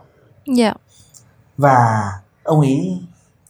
[0.46, 0.58] yeah.
[0.58, 0.74] Dạ.
[1.56, 2.02] và
[2.42, 3.00] ông ấy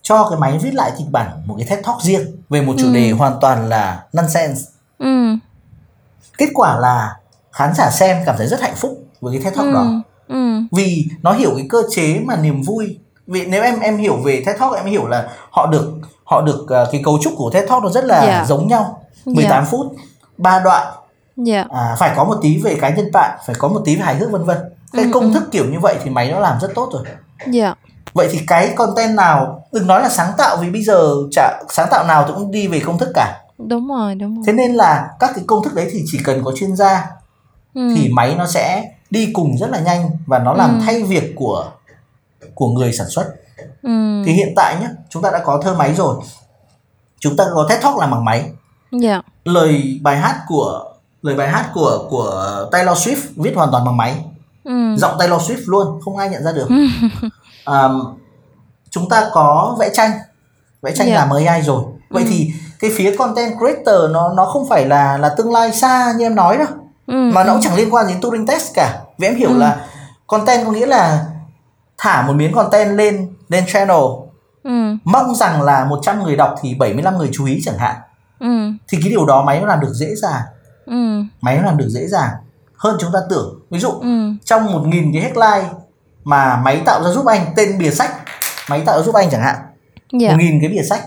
[0.08, 2.86] cho cái máy viết lại kịch bản một cái TED Talk riêng về một chủ
[2.86, 2.92] ừ.
[2.92, 4.60] đề hoàn toàn là nonsense
[4.98, 5.36] ừ.
[6.38, 7.16] kết quả là
[7.52, 9.72] khán giả xem cảm thấy rất hạnh phúc với cái TED Talk ừ.
[9.72, 9.86] đó
[10.28, 10.60] ừ.
[10.72, 14.42] vì nó hiểu cái cơ chế mà niềm vui vì nếu em em hiểu về
[14.46, 15.92] TED Talk em hiểu là họ được
[16.24, 18.46] họ được uh, cái cấu trúc của TED Talk nó rất là yeah.
[18.46, 19.68] giống nhau 18 yeah.
[19.70, 19.86] phút
[20.38, 20.86] ba đoạn
[21.46, 21.70] yeah.
[21.70, 24.14] à, phải có một tí về cá nhân bạn phải có một tí về hài
[24.14, 24.58] hước vân vân
[24.92, 25.30] cái ừ, công ừ.
[25.34, 27.02] thức kiểu như vậy thì máy nó làm rất tốt rồi
[27.54, 27.78] yeah.
[28.16, 31.88] Vậy thì cái content nào đừng nói là sáng tạo vì bây giờ chả sáng
[31.90, 35.08] tạo nào cũng đi về công thức cả đúng rồi đúng rồi thế nên là
[35.20, 37.06] các cái công thức đấy thì chỉ cần có chuyên gia
[37.74, 37.94] ừ.
[37.96, 40.84] thì máy nó sẽ đi cùng rất là nhanh và nó làm ừ.
[40.84, 41.70] thay việc của
[42.54, 43.34] của người sản xuất
[43.82, 44.22] ừ.
[44.26, 46.16] thì hiện tại nhé chúng ta đã có thơ máy rồi
[47.20, 48.52] chúng ta có TED Talk làm bằng máy yeah.
[49.02, 49.22] Dạ.
[49.44, 53.96] lời bài hát của lời bài hát của của Taylor Swift viết hoàn toàn bằng
[53.96, 54.24] máy
[54.64, 54.96] ừ.
[54.96, 56.68] giọng Taylor Swift luôn không ai nhận ra được
[57.66, 58.16] um,
[58.90, 60.10] chúng ta có vẽ tranh
[60.82, 61.18] vẽ tranh yeah.
[61.18, 61.36] Dạ.
[61.36, 62.28] làm AI rồi vậy ừ.
[62.30, 66.24] thì cái phía content creator nó nó không phải là là tương lai xa như
[66.24, 66.66] em nói đâu
[67.06, 67.30] ừ.
[67.34, 69.58] mà nó cũng chẳng liên quan đến Turing test cả vì em hiểu ừ.
[69.58, 69.86] là
[70.26, 71.26] content có nghĩa là
[71.98, 74.04] thả một miếng content lên lên channel
[74.62, 74.96] ừ.
[75.04, 77.96] mong rằng là 100 người đọc thì 75 người chú ý chẳng hạn
[78.40, 78.70] ừ.
[78.88, 80.42] thì cái điều đó máy nó làm được dễ dàng
[80.86, 81.22] ừ.
[81.40, 82.30] máy nó làm được dễ dàng
[82.76, 84.32] hơn chúng ta tưởng ví dụ ừ.
[84.44, 85.74] trong một nghìn cái headline
[86.26, 88.10] mà máy tạo ra giúp anh tên bìa sách
[88.68, 89.56] máy tạo ra giúp anh chẳng hạn
[90.12, 90.30] dạ.
[90.30, 91.02] một nghìn cái bìa sách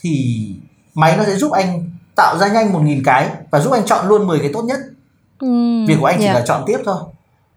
[0.00, 0.46] thì
[0.94, 4.08] máy nó sẽ giúp anh tạo ra nhanh một nghìn cái và giúp anh chọn
[4.08, 4.80] luôn 10 cái tốt nhất
[5.38, 5.46] ừ.
[5.88, 6.32] việc của anh chỉ dạ.
[6.32, 6.96] là chọn tiếp thôi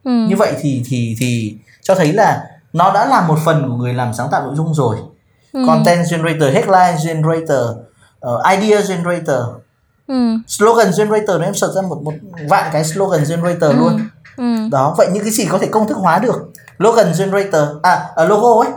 [0.04, 0.12] ừ.
[0.12, 3.94] như vậy thì thì thì cho thấy là nó đã là một phần của người
[3.94, 4.98] làm sáng tạo nội dung rồi
[5.54, 5.64] ừ.
[5.68, 7.78] content generator headline generator
[8.28, 9.42] uh, idea generator
[10.08, 10.38] ừ.
[10.48, 12.14] slogan generator em search ra một một
[12.50, 13.78] vạn cái slogan generator ừ.
[13.78, 14.00] luôn
[14.38, 14.70] ừ.
[14.72, 17.64] đó vậy những cái gì có thể công thức hóa được slogan generator.
[17.84, 18.72] À uh, logo ấy.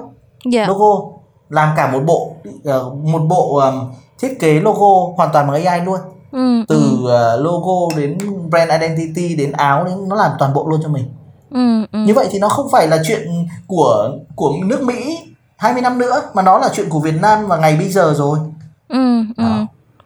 [0.53, 0.69] Yeah.
[0.69, 1.17] logo.
[1.49, 5.81] Làm cả một bộ uh, một bộ um, thiết kế logo hoàn toàn bằng AI
[5.81, 6.01] luôn.
[6.33, 6.65] Ừ.
[6.69, 8.19] từ uh, logo đến
[8.51, 11.05] brand identity đến áo đến nó làm toàn bộ luôn cho mình.
[11.51, 11.99] Ừ, ừ.
[11.99, 15.19] như vậy thì nó không phải là chuyện của của nước Mỹ
[15.57, 18.39] 20 năm nữa mà nó là chuyện của Việt Nam và ngày bây giờ rồi.
[18.89, 19.45] Ừ, ừ.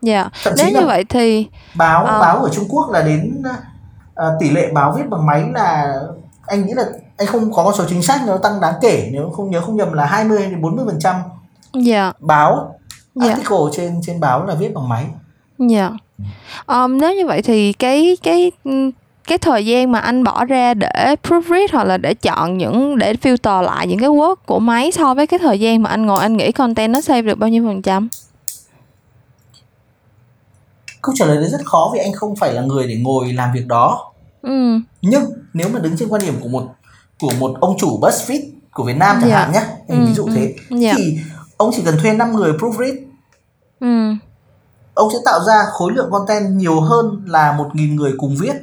[0.02, 0.30] dạ.
[0.44, 2.08] Thậm nếu như vậy thì báo uh...
[2.08, 3.42] báo ở Trung Quốc là đến
[4.20, 5.94] uh, tỷ lệ báo viết bằng máy là
[6.46, 6.84] anh nghĩ là
[7.16, 9.08] anh không có con số chính xác nó tăng đáng kể.
[9.12, 11.16] Nếu không nhớ không nhầm là 20 đến 40 phần trăm.
[11.74, 12.12] Dạ.
[12.18, 12.78] Báo
[13.14, 13.28] dạ.
[13.28, 15.06] article trên trên báo là viết bằng máy.
[15.58, 15.90] Dạ.
[16.66, 18.52] Um, nếu như vậy thì cái cái
[19.28, 23.12] cái thời gian mà anh bỏ ra để proofread hoặc là để chọn những để
[23.12, 26.20] filter lại những cái word của máy so với cái thời gian mà anh ngồi
[26.20, 28.08] anh nghĩ content nó save được bao nhiêu phần trăm?
[31.02, 33.52] Câu trả lời đấy rất khó vì anh không phải là người để ngồi làm
[33.54, 34.10] việc đó.
[34.42, 34.80] Ừ.
[35.02, 35.24] nhưng
[35.54, 36.62] nếu mà đứng trên quan điểm của một
[37.24, 38.40] của một ông chủ BuzzFeed
[38.72, 39.50] của Việt Nam chẳng yeah.
[39.54, 39.60] Dạ.
[39.60, 40.32] hạn nhé ừ, ví dụ ừ.
[40.34, 40.54] thế yeah.
[40.70, 40.92] Dạ.
[40.96, 41.18] thì
[41.56, 42.96] ông chỉ cần thuê 5 người proofread
[43.80, 44.14] ừ.
[44.94, 48.54] ông sẽ tạo ra khối lượng content nhiều hơn là một nghìn người cùng viết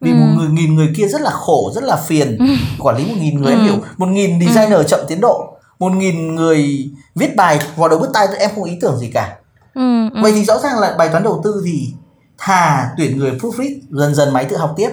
[0.00, 0.16] vì ừ.
[0.16, 2.46] một người nghìn người kia rất là khổ rất là phiền ừ.
[2.78, 3.58] quản lý một nghìn người ừ.
[3.58, 4.84] em hiểu một nghìn designer ừ.
[4.88, 8.78] chậm tiến độ một nghìn người viết bài vào đầu bứt tay em không ý
[8.80, 9.36] tưởng gì cả
[9.74, 10.10] ừ.
[10.14, 10.20] Ừ.
[10.22, 11.92] vậy thì rõ ràng là bài toán đầu tư thì
[12.38, 14.90] thà tuyển người proofread dần dần máy tự học tiếp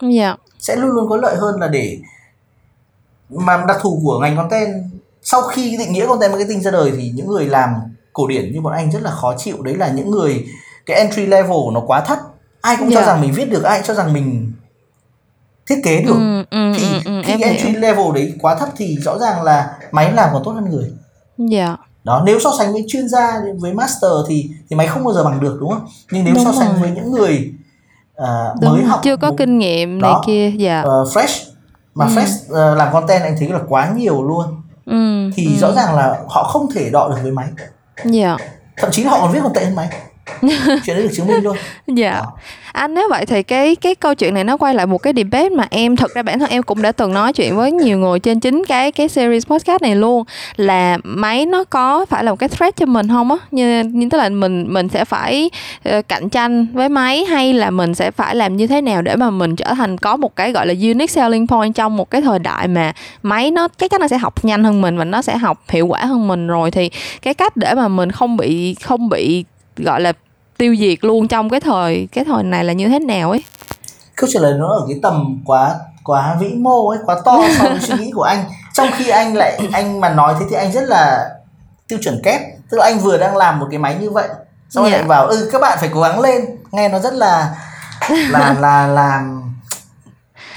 [0.00, 0.12] yeah.
[0.14, 0.36] Dạ.
[0.58, 1.98] sẽ luôn luôn có lợi hơn là để
[3.30, 4.84] mà đặc thù của ngành content
[5.22, 7.70] sau khi định nghĩa content marketing ra đời thì những người làm
[8.12, 10.46] cổ điển như bọn anh rất là khó chịu đấy là những người
[10.86, 12.18] cái entry level nó quá thấp
[12.60, 12.94] ai cũng yeah.
[12.94, 13.12] cho dạ.
[13.12, 14.52] rằng mình viết được ai cho rằng mình
[15.66, 17.80] thiết kế được ừ, ừ, thì ừ, ừ, khi entry hiểu.
[17.80, 20.92] level đấy quá thấp thì rõ ràng là máy làm còn tốt hơn người
[21.38, 25.14] dạ đó nếu so sánh với chuyên gia với master thì thì máy không bao
[25.14, 26.80] giờ bằng được đúng không nhưng nếu đúng so sánh rồi.
[26.80, 27.52] với những người
[28.22, 31.55] uh, mới học chưa có một, kinh nghiệm này kia dạ uh, fresh
[31.96, 32.10] mà ừ.
[32.10, 35.60] fresh uh, làm content anh thấy là quá nhiều luôn ừ, thì ừ.
[35.60, 37.48] rõ ràng là họ không thể đọ được với máy
[38.04, 38.36] dạ
[38.76, 39.88] thậm chí là họ còn viết còn tệ hơn máy
[40.84, 41.56] chuyện đấy được chứng minh luôn.
[41.86, 42.12] Dạ.
[42.12, 42.32] Đó.
[42.72, 45.48] anh nếu vậy thì cái cái câu chuyện này nó quay lại một cái debate
[45.48, 48.18] mà em thật ra bản thân em cũng đã từng nói chuyện với nhiều người
[48.18, 50.24] trên chính cái cái series podcast này luôn
[50.56, 53.36] là máy nó có phải là một cái threat cho mình không á?
[53.50, 55.50] Như như tức là mình mình sẽ phải
[55.88, 59.16] uh, cạnh tranh với máy hay là mình sẽ phải làm như thế nào để
[59.16, 62.22] mà mình trở thành có một cái gọi là unique selling point trong một cái
[62.22, 65.22] thời đại mà máy nó chắc chắn nó sẽ học nhanh hơn mình và nó
[65.22, 66.70] sẽ học hiệu quả hơn mình rồi.
[66.70, 66.90] Thì
[67.22, 69.44] cái cách để mà mình không bị không bị
[69.76, 70.12] gọi là
[70.56, 73.44] tiêu diệt luôn trong cái thời cái thời này là như thế nào ấy?
[74.16, 77.64] Câu trả lời nó ở cái tầm quá quá vĩ mô ấy quá to so
[77.64, 78.44] với suy nghĩ của anh.
[78.72, 81.30] Trong khi anh lại anh mà nói thế thì anh rất là
[81.88, 82.40] tiêu chuẩn kép.
[82.70, 84.28] Tức là anh vừa đang làm một cái máy như vậy
[84.70, 84.96] xong yeah.
[84.96, 86.44] lại vào ừ các bạn phải cố gắng lên.
[86.72, 87.54] Nghe nó rất là
[88.08, 89.35] là là làm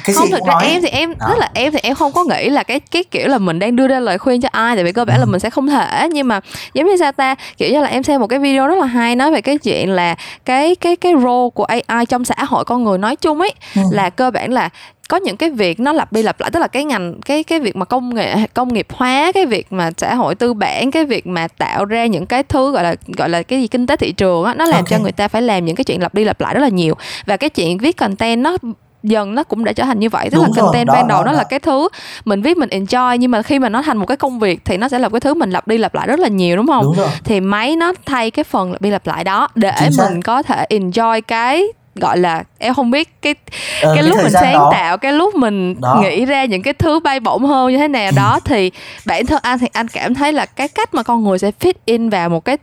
[0.03, 0.67] cái không thực ra nói.
[0.67, 1.25] em thì em đó.
[1.29, 3.75] tức là em thì em không có nghĩ là cái cái kiểu là mình đang
[3.75, 5.19] đưa ra lời khuyên cho ai tại vì cơ bản ừ.
[5.19, 6.39] là mình sẽ không thể nhưng mà
[6.73, 9.15] giống như sao ta kiểu như là em xem một cái video rất là hay
[9.15, 12.83] nói về cái chuyện là cái cái cái role của AI trong xã hội con
[12.83, 13.81] người nói chung ấy ừ.
[13.91, 14.69] là cơ bản là
[15.09, 17.59] có những cái việc nó lặp đi lặp lại tức là cái ngành cái cái
[17.59, 21.05] việc mà công nghệ công nghiệp hóa cái việc mà xã hội tư bản cái
[21.05, 23.95] việc mà tạo ra những cái thứ gọi là gọi là cái gì kinh tế
[23.95, 24.89] thị trường á nó làm okay.
[24.89, 26.95] cho người ta phải làm những cái chuyện lặp đi lặp lại rất là nhiều
[27.25, 28.57] và cái chuyện viết content nó
[29.03, 31.07] dần nó cũng đã trở thành như vậy tức Đúng là rồi, content đó, ban
[31.07, 31.37] đầu đó, nó đó.
[31.37, 31.89] là cái thứ
[32.25, 34.77] mình viết mình enjoy nhưng mà khi mà nó thành một cái công việc thì
[34.77, 36.83] nó sẽ là cái thứ mình lặp đi lặp lại rất là nhiều đúng không
[36.83, 37.09] đúng rồi.
[37.23, 40.65] thì máy nó thay cái phần lặp đi lặp lại đó để mình có thể
[40.69, 41.63] enjoy cái
[41.95, 43.35] gọi là em không biết cái
[43.81, 44.69] ờ, cái, cái lúc mình sáng đó.
[44.73, 45.99] tạo cái lúc mình đó.
[46.01, 48.71] nghĩ ra những cái thứ bay bổng hơn như thế nào đó thì
[49.05, 51.73] bản thân anh thì anh cảm thấy là cái cách mà con người sẽ fit
[51.85, 52.57] in vào một cái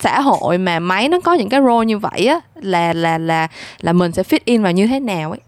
[0.00, 3.48] xã hội mà máy nó có những cái role như vậy á là là là
[3.80, 5.40] là mình sẽ fit in vào như thế nào ấy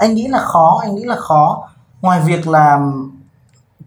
[0.00, 1.68] anh nghĩ là khó anh nghĩ là khó
[2.00, 2.78] ngoài việc là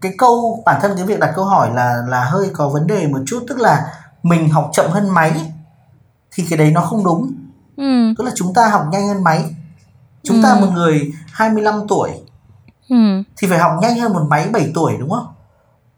[0.00, 3.06] cái câu bản thân cái việc đặt câu hỏi là là hơi có vấn đề
[3.06, 5.52] một chút tức là mình học chậm hơn máy
[6.30, 7.32] thì cái đấy nó không đúng
[7.76, 8.14] ừ.
[8.18, 9.44] tức là chúng ta học nhanh hơn máy
[10.22, 10.42] chúng ừ.
[10.42, 12.10] ta một người 25 tuổi
[12.88, 12.96] ừ.
[13.36, 15.26] thì phải học nhanh hơn một máy 7 tuổi đúng không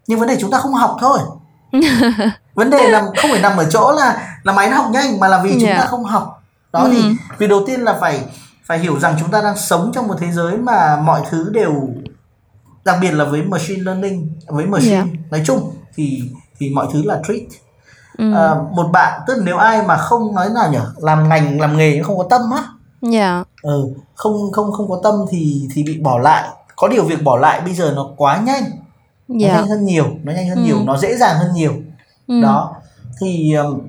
[0.07, 1.19] nhưng vấn đề chúng ta không học thôi
[2.55, 5.29] vấn đề là không phải nằm ở chỗ là là máy nó học nhanh mà
[5.29, 5.81] là vì chúng yeah.
[5.81, 6.91] ta không học đó ừ.
[6.93, 8.25] thì việc đầu tiên là phải
[8.67, 11.89] phải hiểu rằng chúng ta đang sống trong một thế giới mà mọi thứ đều
[12.85, 15.07] đặc biệt là với machine learning với machine yeah.
[15.31, 16.23] nói chung thì
[16.59, 17.53] thì mọi thứ là trick
[18.19, 18.33] ừ.
[18.35, 22.03] à, một bạn tức nếu ai mà không nói nào nhỉ làm ngành làm nghề
[22.03, 22.65] không có tâm á
[23.01, 27.25] dạ ừ, không không không có tâm thì thì bị bỏ lại có điều việc
[27.25, 28.63] bỏ lại bây giờ nó quá nhanh
[29.29, 29.61] nó yeah.
[29.61, 30.65] nhanh hơn nhiều nó nhanh hơn ừ.
[30.65, 31.73] nhiều nó dễ dàng hơn nhiều
[32.27, 32.41] ừ.
[32.43, 32.75] đó
[33.21, 33.81] thì um,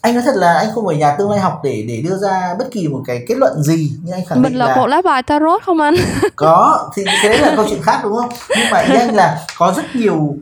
[0.00, 2.54] anh nói thật là anh không phải nhà tương lai học để để đưa ra
[2.58, 5.02] bất kỳ một cái kết luận gì nhưng anh khẳng định là, là bộ lá
[5.04, 5.94] bài tarot không anh
[6.36, 9.46] có thì cái đấy là câu chuyện khác đúng không nhưng mà ý anh là
[9.58, 10.34] có rất nhiều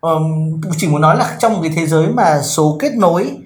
[0.00, 3.36] um, chỉ muốn nói là trong một cái thế giới mà số kết nối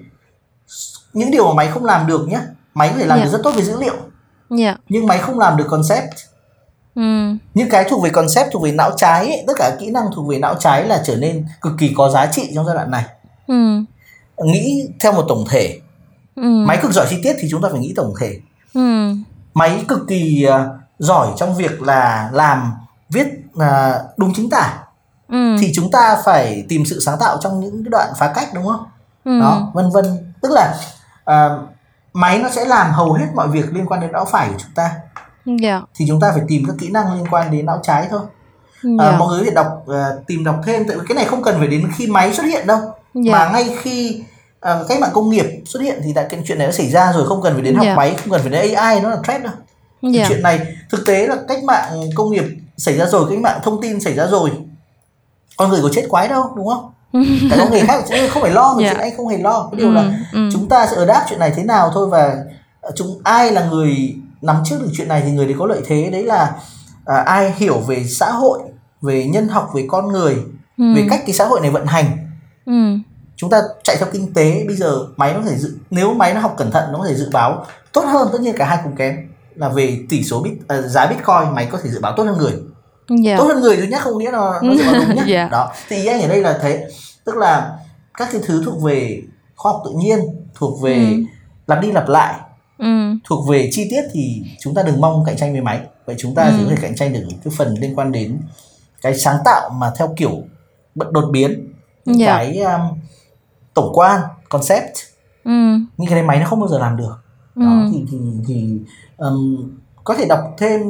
[1.13, 2.39] những điều mà máy không làm được nhé
[2.73, 3.25] máy có thể làm yeah.
[3.25, 3.37] được dạ.
[3.37, 4.03] rất tốt về dữ liệu yeah.
[4.49, 4.75] Dạ.
[4.89, 6.11] nhưng máy không làm được concept
[6.95, 7.01] ừ.
[7.53, 10.27] những cái thuộc về concept thuộc về não trái ấy, tất cả kỹ năng thuộc
[10.27, 13.03] về não trái là trở nên cực kỳ có giá trị trong giai đoạn này
[13.47, 13.83] ừ.
[14.37, 15.79] Nghĩ theo một tổng thể
[16.35, 16.65] ừ.
[16.67, 18.39] máy cực giỏi chi tiết thì chúng ta phải nghĩ tổng thể
[18.73, 19.13] ừ.
[19.53, 20.53] máy cực kỳ uh,
[20.99, 22.73] giỏi trong việc là làm
[23.09, 23.63] viết uh,
[24.17, 24.77] đúng chính tả
[25.27, 25.55] ừ.
[25.59, 28.65] thì chúng ta phải tìm sự sáng tạo trong những cái đoạn phá cách đúng
[28.65, 28.85] không
[29.25, 29.39] ừ.
[29.39, 30.77] đó vân vân tức là
[31.31, 31.69] uh,
[32.13, 34.71] máy nó sẽ làm hầu hết mọi việc liên quan đến não phải của chúng
[34.75, 34.91] ta
[35.45, 35.59] yeah.
[35.61, 35.81] Dạ.
[35.95, 38.21] thì chúng ta phải tìm các kỹ năng liên quan đến não trái thôi
[38.85, 39.11] yeah.
[39.11, 39.17] Dạ.
[39.17, 41.55] mọi người có thể đọc uh, tìm đọc thêm tại vì cái này không cần
[41.59, 42.93] phải đến khi máy xuất hiện đâu yeah.
[43.13, 43.31] Dạ.
[43.31, 44.23] mà ngay khi
[44.71, 47.11] uh, cách mạng công nghiệp xuất hiện thì tại cái chuyện này nó xảy ra
[47.13, 47.97] rồi không cần phải đến học yeah.
[47.97, 49.53] máy không cần phải đến AI nó là threat đâu
[50.13, 50.29] yeah.
[50.29, 52.45] chuyện này thực tế là cách mạng công nghiệp
[52.77, 54.51] xảy ra rồi cách mạng thông tin xảy ra rồi
[55.57, 56.91] con người có chết quái đâu đúng không
[57.49, 58.95] cái con người khác cũng không phải lo về yeah.
[58.95, 60.49] chuyện anh không hề lo cái điều ừ, là ừ.
[60.53, 62.35] chúng ta sẽ ở đáp chuyện này thế nào thôi và
[62.81, 65.81] ờ, chúng ai là người nắm trước được chuyện này thì người đấy có lợi
[65.85, 66.53] thế đấy là
[67.05, 68.59] à, ai hiểu về xã hội
[69.01, 70.35] về nhân học về con người
[70.77, 70.95] ừ.
[70.95, 72.05] về cách cái xã hội này vận hành
[72.65, 72.97] ừ.
[73.35, 76.33] chúng ta chạy theo kinh tế bây giờ máy nó có thể dự nếu máy
[76.33, 78.79] nó học cẩn thận nó có thể dự báo tốt hơn tất nhiên cả hai
[78.83, 79.15] cùng kém
[79.55, 82.37] là về tỷ số bit uh, giá bitcoin máy có thể dự báo tốt hơn
[82.37, 82.53] người
[83.09, 83.21] yeah.
[83.23, 83.37] Dạ.
[83.37, 85.27] tốt hơn người thôi nhé không nghĩa là nó dự báo đúng nhé yeah.
[85.27, 85.47] Dạ.
[85.51, 86.87] đó thì ý anh ở đây là thế
[87.25, 87.77] tức là
[88.17, 89.21] các cái thứ thuộc về
[89.55, 90.19] khoa học tự nhiên
[90.55, 91.23] thuộc về ừ.
[91.67, 92.39] lặp đi lặp lại
[92.77, 93.13] ừ.
[93.23, 96.35] thuộc về chi tiết thì chúng ta đừng mong cạnh tranh với máy vậy chúng
[96.35, 96.51] ta ừ.
[96.57, 98.37] chỉ có thể cạnh tranh được cái phần liên quan đến
[99.05, 100.31] cái sáng tạo mà theo kiểu
[100.95, 101.73] bận đột biến
[102.05, 102.29] những yeah.
[102.29, 102.37] Dạ.
[102.37, 102.81] cái um,
[103.73, 104.93] tổng quan concept
[105.43, 105.51] ừ.
[105.97, 107.15] nhưng cái này máy nó không bao giờ làm được
[107.55, 107.61] ừ.
[107.61, 108.79] đó thì thì thì
[109.17, 109.69] um,
[110.03, 110.81] có thể đọc thêm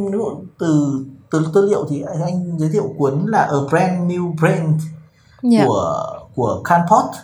[0.59, 0.99] từ
[1.31, 4.77] từ tư liệu thì anh giới thiệu cuốn là A Brand New Brain yeah.
[5.43, 5.65] Dạ.
[5.65, 6.03] của
[6.35, 7.15] của Canport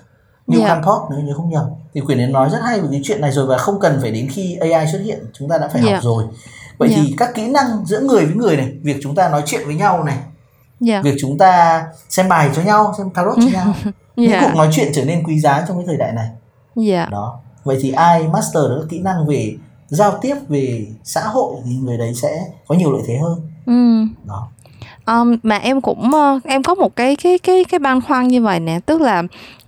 [0.48, 0.70] New yeah.
[0.70, 0.76] Dạ.
[0.76, 3.32] Canport nếu nhớ không nhầm thì quyển ấy nói rất hay về cái chuyện này
[3.32, 5.94] rồi và không cần phải đến khi AI xuất hiện chúng ta đã phải yeah.
[5.94, 6.24] học rồi
[6.78, 7.02] vậy yeah.
[7.06, 9.76] thì các kỹ năng giữa người với người này việc chúng ta nói chuyện với
[9.76, 10.18] nhau này
[10.88, 11.04] yeah.
[11.04, 13.74] việc chúng ta xem bài cho nhau xem tarot cho nhau.
[14.16, 16.28] Những cuộc nói chuyện trở nên quý giá trong cái thời đại này.
[16.88, 17.12] Yeah.
[17.12, 17.40] đó.
[17.64, 19.56] Vậy thì ai master được kỹ năng về
[19.88, 23.42] giao tiếp về xã hội thì người đấy sẽ có nhiều lợi thế hơn.
[23.66, 24.08] Ừ.
[24.28, 24.48] đó.
[25.06, 28.42] Um, mà em cũng uh, em có một cái cái cái cái băn khoăn như
[28.42, 28.80] vậy nè.
[28.86, 29.24] Tức là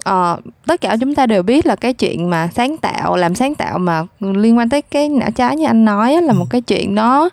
[0.10, 3.56] uh, tất cả chúng ta đều biết là cái chuyện mà sáng tạo làm sáng
[3.56, 6.96] tạo mà liên quan tới cái não trái như anh nói là một cái chuyện
[6.96, 7.30] đó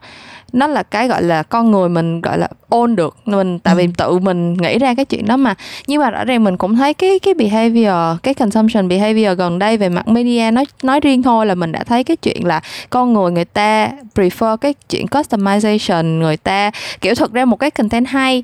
[0.52, 3.84] nó là cái gọi là con người mình gọi là ôn được mình tại vì
[3.84, 3.90] ừ.
[3.96, 5.54] tự mình nghĩ ra cái chuyện đó mà
[5.86, 9.76] nhưng mà rõ ràng mình cũng thấy cái cái behavior cái consumption behavior gần đây
[9.76, 12.60] về mặt media nói nói riêng thôi là mình đã thấy cái chuyện là
[12.90, 17.70] con người người ta prefer cái chuyện customization người ta kiểu thực ra một cái
[17.70, 18.42] content hay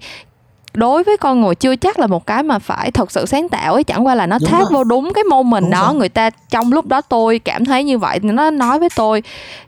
[0.76, 3.74] đối với con người chưa chắc là một cái mà phải thật sự sáng tạo
[3.74, 5.94] ấy chẳng qua là nó tháp vô đúng cái môn mình đó rồi.
[5.94, 9.22] người ta trong lúc đó tôi cảm thấy như vậy nó nói với tôi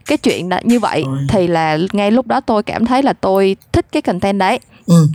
[0.06, 1.18] cái chuyện như vậy rồi.
[1.28, 5.08] thì là ngay lúc đó tôi cảm thấy là tôi thích cái content đấy ừ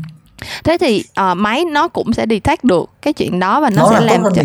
[0.63, 3.89] thế thì uh, máy nó cũng sẽ detect được cái chuyện đó và nó, nó
[3.89, 4.41] sẽ làm cho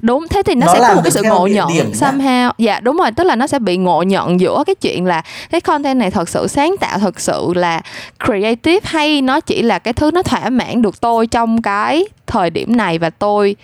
[0.00, 2.52] đúng thế thì nó, nó sẽ có một cái sự ngộ nhận somehow.
[2.58, 5.60] Dạ đúng rồi tức là nó sẽ bị ngộ nhận giữa cái chuyện là cái
[5.60, 7.80] content này thật sự sáng tạo thật sự là
[8.26, 12.50] creative hay nó chỉ là cái thứ nó thỏa mãn được tôi trong cái thời
[12.50, 13.56] điểm này và tôi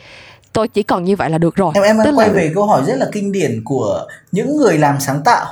[0.53, 1.73] tôi chỉ cần như vậy là được rồi.
[1.75, 2.35] Em em Tức quay là...
[2.35, 5.47] về câu hỏi rất là kinh điển của những người làm sáng tạo.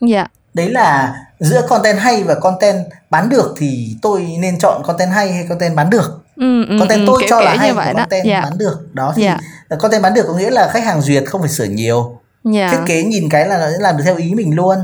[0.00, 0.26] Dạ
[0.58, 5.32] đấy là giữa content hay và content bán được thì tôi nên chọn content hay
[5.32, 8.26] hay content bán được ừ, ừ, content ừ, tôi kiểu cho là hay và content
[8.26, 8.26] yeah.
[8.26, 8.40] Dạ.
[8.40, 9.40] bán được đó thì yeah.
[9.70, 9.76] Dạ.
[9.76, 12.18] content bán được có nghĩa là khách hàng duyệt không phải sửa nhiều
[12.54, 12.72] yeah.
[12.72, 12.78] Dạ.
[12.78, 14.78] thiết kế nhìn cái là nó sẽ làm được theo ý mình luôn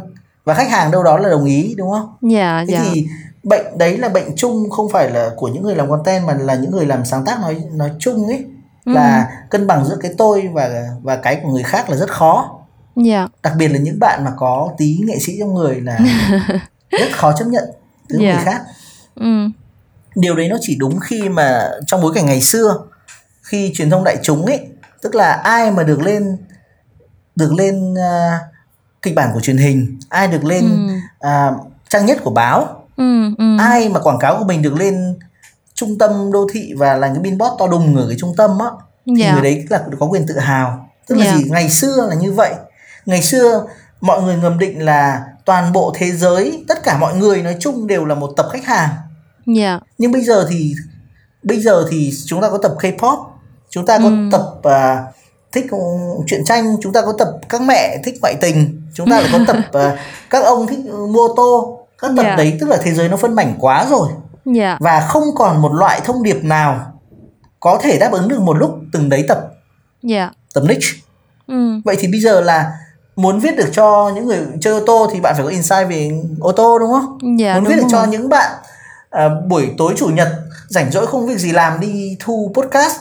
[0.44, 2.86] và khách hàng đâu đó là đồng ý đúng không yeah, thế yeah.
[2.86, 3.06] thì
[3.42, 6.54] bệnh đấy là bệnh chung không phải là của những người làm content mà là
[6.54, 8.44] những người làm sáng tác nói nói chung ấy
[8.84, 9.46] là ừ.
[9.50, 12.63] cân bằng giữa cái tôi và và cái của người khác là rất khó
[12.96, 13.06] yeah.
[13.06, 13.28] Dạ.
[13.42, 15.98] đặc biệt là những bạn mà có tí nghệ sĩ trong người là
[16.90, 17.64] rất khó chấp nhận
[18.08, 18.34] từ yeah.
[18.34, 18.52] người dạ.
[18.52, 18.62] khác
[19.14, 19.48] ừ.
[20.14, 22.78] điều đấy nó chỉ đúng khi mà trong bối cảnh ngày xưa
[23.42, 24.60] khi truyền thông đại chúng ấy
[25.02, 26.36] tức là ai mà được lên
[27.36, 28.40] được lên uh,
[29.02, 30.64] kịch bản của truyền hình ai được lên
[31.20, 31.28] ừ.
[31.28, 33.56] uh, trang nhất của báo ừ, ừ.
[33.58, 35.18] ai mà quảng cáo của mình được lên
[35.74, 38.66] trung tâm đô thị và là cái billboard to đùng ở cái trung tâm á
[39.06, 39.34] thì yeah.
[39.34, 39.40] Dạ.
[39.40, 41.36] người đấy là có quyền tự hào tức là yeah.
[41.36, 42.54] gì ngày xưa là như vậy
[43.06, 43.66] ngày xưa
[44.00, 47.86] mọi người ngầm định là toàn bộ thế giới tất cả mọi người nói chung
[47.86, 48.90] đều là một tập khách hàng
[49.46, 49.56] yeah.
[49.56, 49.80] Dạ.
[49.98, 50.74] nhưng bây giờ thì
[51.42, 53.24] bây giờ thì chúng ta có tập K-pop
[53.70, 54.30] chúng ta có mm.
[54.30, 55.14] tập uh,
[55.52, 55.66] thích
[56.26, 59.38] truyện tranh chúng ta có tập các mẹ thích ngoại tình chúng ta lại có
[59.46, 59.98] tập uh,
[60.30, 60.78] các ông thích
[61.12, 62.38] mua tô các tập yeah.
[62.38, 62.44] Dạ.
[62.44, 64.56] đấy tức là thế giới nó phân mảnh quá rồi yeah.
[64.56, 64.78] Dạ.
[64.80, 66.92] và không còn một loại thông điệp nào
[67.60, 69.38] có thể đáp ứng được một lúc từng đấy tập
[70.08, 70.32] yeah.
[70.54, 70.88] tập niche
[71.46, 71.80] ừ.
[71.84, 72.72] vậy thì bây giờ là
[73.16, 76.10] muốn viết được cho những người chơi ô tô thì bạn phải có insight về
[76.40, 77.90] ô tô đúng không dạ, muốn viết được rồi.
[77.90, 78.52] cho những bạn
[79.10, 80.28] à, buổi tối chủ nhật
[80.68, 82.96] rảnh rỗi không việc gì làm đi thu podcast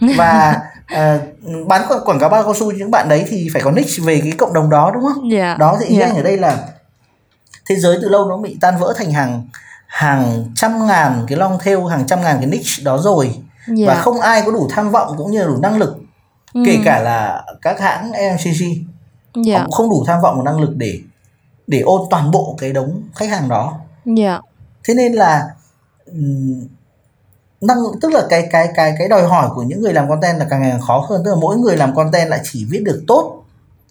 [0.16, 1.18] và à,
[1.66, 4.20] bán quảng cáo bao cao su cho những bạn đấy thì phải có niche về
[4.20, 5.58] cái cộng đồng đó đúng không yeah.
[5.58, 6.10] đó thì ý yeah.
[6.10, 6.58] anh ở đây là
[7.66, 9.48] thế giới từ lâu nó bị tan vỡ thành hàng
[9.86, 13.34] hàng trăm ngàn cái long theo hàng trăm ngàn cái niche đó rồi
[13.78, 13.88] yeah.
[13.88, 15.96] và không ai có đủ tham vọng cũng như là đủ năng lực
[16.54, 16.62] ừ.
[16.66, 18.64] kể cả là các hãng MCG
[19.34, 19.46] yeah.
[19.46, 19.58] Dạ.
[19.58, 21.00] họ cũng không đủ tham vọng và năng lực để
[21.66, 24.18] để ôn toàn bộ cái đống khách hàng đó yeah.
[24.18, 24.40] Dạ.
[24.84, 25.48] thế nên là
[27.60, 30.46] năng tức là cái cái cái cái đòi hỏi của những người làm content là
[30.50, 33.04] càng ngày càng khó hơn tức là mỗi người làm content lại chỉ viết được
[33.06, 33.44] tốt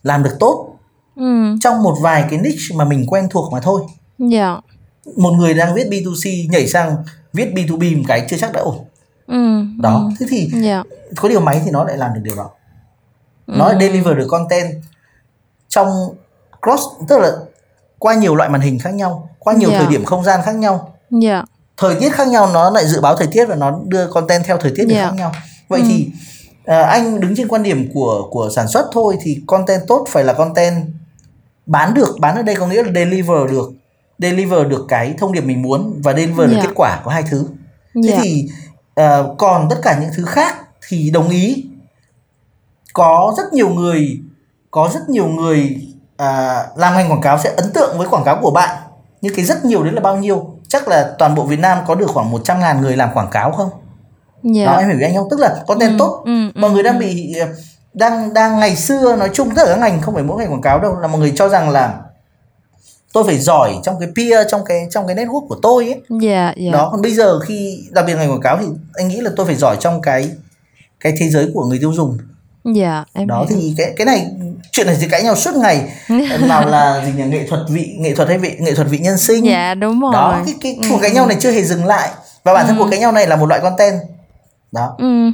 [0.04, 0.76] làm được tốt
[1.16, 1.56] ừ.
[1.62, 3.82] trong một vài cái niche mà mình quen thuộc mà thôi
[4.20, 4.32] yeah.
[4.32, 4.58] Dạ.
[5.18, 6.96] một người đang viết B2C nhảy sang
[7.34, 8.78] viết B2B một cái chưa chắc đã ổn
[9.28, 9.64] ừ.
[9.82, 10.86] đó thế thì yeah.
[11.18, 12.50] có điều máy thì nó lại làm được điều đó
[13.48, 13.78] nó ừ.
[13.80, 14.74] deliver được content
[15.70, 15.88] trong
[16.62, 17.32] cross tức là
[18.00, 19.82] qua nhiều loại màn hình khác nhau qua nhiều yeah.
[19.82, 21.46] thời điểm không gian khác nhau yeah.
[21.78, 24.58] thời tiết khác nhau nó lại dự báo thời tiết và nó đưa content theo
[24.58, 25.10] thời tiết yeah.
[25.10, 25.32] khác nhau
[25.68, 25.86] vậy ừ.
[25.90, 26.10] thì
[26.60, 30.24] uh, anh đứng trên quan điểm của của sản xuất thôi thì content tốt phải
[30.24, 30.86] là content
[31.66, 33.72] bán được bán ở đây có nghĩa là deliver được
[34.20, 36.52] deliver được cái thông điệp mình muốn và deliver yeah.
[36.52, 37.46] được kết quả của hai thứ
[38.04, 38.24] thế yeah.
[38.24, 38.48] thì
[39.02, 40.56] uh, còn tất cả những thứ khác
[40.88, 41.66] thì đồng ý
[42.94, 44.20] có rất nhiều người
[44.72, 45.78] có rất nhiều người
[46.18, 48.78] à, làm ngành quảng cáo sẽ ấn tượng với quảng cáo của bạn
[49.22, 51.96] nhưng cái rất nhiều đấy là bao nhiêu chắc là toàn bộ Việt Nam có
[51.96, 53.70] được khoảng 100 ngàn người làm quảng cáo không
[54.44, 54.56] yeah.
[54.56, 54.66] Dạ.
[54.66, 56.96] đó em hiểu anh không tức là content ừ, tốt ừ, mọi ừ, người đang
[56.96, 57.00] ừ.
[57.00, 57.36] bị
[57.94, 60.62] đang đang ngày xưa nói chung tất cả các ngành không phải mỗi ngành quảng
[60.62, 62.00] cáo đâu là mọi người cho rằng là
[63.14, 66.56] tôi phải giỏi trong cái peer trong cái trong cái network của tôi ấy yeah,
[66.56, 66.58] yeah.
[66.58, 66.72] Dạ.
[66.72, 69.46] đó còn bây giờ khi đặc biệt ngành quảng cáo thì anh nghĩ là tôi
[69.46, 70.32] phải giỏi trong cái
[71.00, 72.18] cái thế giới của người tiêu dùng
[72.64, 73.58] dạ em đó hiểu.
[73.60, 74.26] thì cái cái này
[74.72, 75.92] chuyện này thì cãi nhau suốt ngày
[76.48, 79.18] nào là gì nhỉ nghệ thuật vị nghệ thuật hay vị nghệ thuật vị nhân
[79.18, 82.10] sinh dạ đúng rồi đó cái cái cuộc cãi nhau này chưa hề dừng lại
[82.44, 82.84] và bản thân ừ.
[82.84, 84.00] cuộc cãi nhau này là một loại content
[84.72, 85.32] đó ừ.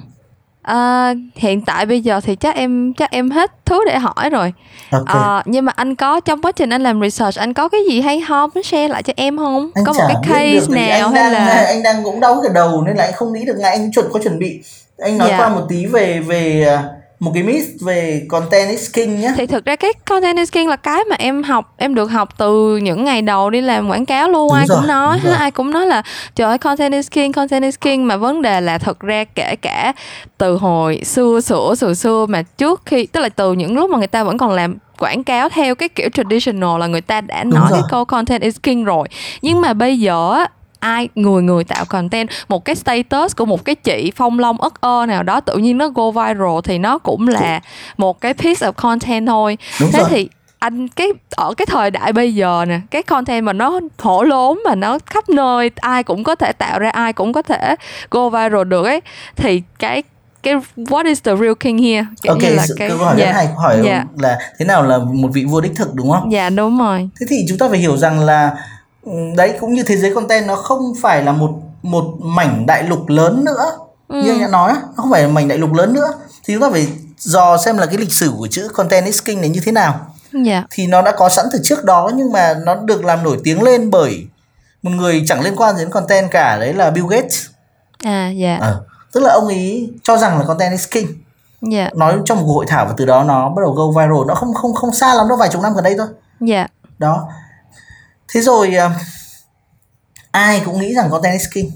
[0.66, 4.54] À, hiện tại bây giờ thì chắc em chắc em hết thứ để hỏi rồi
[4.92, 5.16] okay.
[5.16, 8.02] à, nhưng mà anh có trong quá trình anh làm research anh có cái gì
[8.02, 11.34] hay muốn share lại cho em không anh có một cái case nào hay đang,
[11.34, 13.92] là anh đang cũng đau cái đầu nên là anh không nghĩ được ngay anh
[13.92, 14.62] chuẩn có chuẩn bị
[14.98, 15.40] anh nói yeah.
[15.40, 15.46] Dạ.
[15.46, 16.78] qua một tí về về
[17.26, 20.68] một cái myth về content is king nhé thì thực ra cái content is king
[20.68, 24.06] là cái mà em học em được học từ những ngày đầu đi làm quảng
[24.06, 24.50] cáo luôn.
[24.50, 26.02] Đúng ai rồi, cũng nói ai cũng nói là
[26.36, 28.08] trời ơi content is king content is king.
[28.08, 29.94] Mà vấn đề là thật ra kể cả
[30.38, 33.98] từ hồi xưa xưa xưa xưa mà trước khi tức là từ những lúc mà
[33.98, 37.44] người ta vẫn còn làm quảng cáo theo cái kiểu traditional là người ta đã
[37.44, 39.08] nói cái câu content is king rồi.
[39.42, 40.46] Nhưng mà bây giờ
[40.86, 44.82] ai người người tạo content một cái status của một cái chị phong long ất
[44.82, 47.60] ơ nào đó tự nhiên nó go viral thì nó cũng là
[47.98, 50.10] một cái piece of content thôi Đúng thế rồi.
[50.10, 50.30] thì
[50.60, 54.60] anh cái ở cái thời đại bây giờ nè cái content mà nó hổ lốn
[54.66, 57.76] mà nó khắp nơi ai cũng có thể tạo ra ai cũng có thể
[58.12, 59.02] go viral được ấy
[59.36, 60.04] thì cái
[60.44, 63.28] cái what is the real king here kiểu ok như là cái câu hỏi yeah.
[63.28, 64.06] rất hay hỏi yeah.
[64.18, 67.10] là thế nào là một vị vua đích thực đúng không dạ yeah, đúng rồi
[67.20, 68.52] thế thì chúng ta phải hiểu rằng là
[69.36, 71.52] đấy cũng như thế giới content nó không phải là một
[71.84, 73.72] một mảnh đại lục lớn nữa
[74.08, 74.22] ừ.
[74.24, 76.62] như anh đã nói nó không phải là mảnh đại lục lớn nữa thì chúng
[76.62, 76.88] ta phải
[77.18, 79.94] dò xem là cái lịch sử của chữ content is king này như thế nào
[80.34, 80.46] yeah.
[80.46, 80.64] Dạ.
[80.72, 83.64] thì nó đã có sẵn từ trước đó nhưng mà nó được làm nổi tiếng
[83.64, 84.28] lên bởi
[84.84, 87.46] một người chẳng liên quan đến content cả đấy là Bill Gates
[88.04, 88.62] à dạ yeah.
[88.62, 88.74] à,
[89.14, 91.14] tức là ông ấy cho rằng là content is king yeah.
[91.72, 91.90] Dạ.
[91.96, 94.54] nói trong một hội thảo và từ đó nó bắt đầu go viral nó không
[94.54, 96.08] không không xa lắm đâu vài chục năm gần đây thôi
[96.40, 96.72] dạ yeah.
[96.98, 97.28] đó
[98.34, 98.92] thế rồi uh,
[100.32, 101.72] ai cũng nghĩ rằng content is king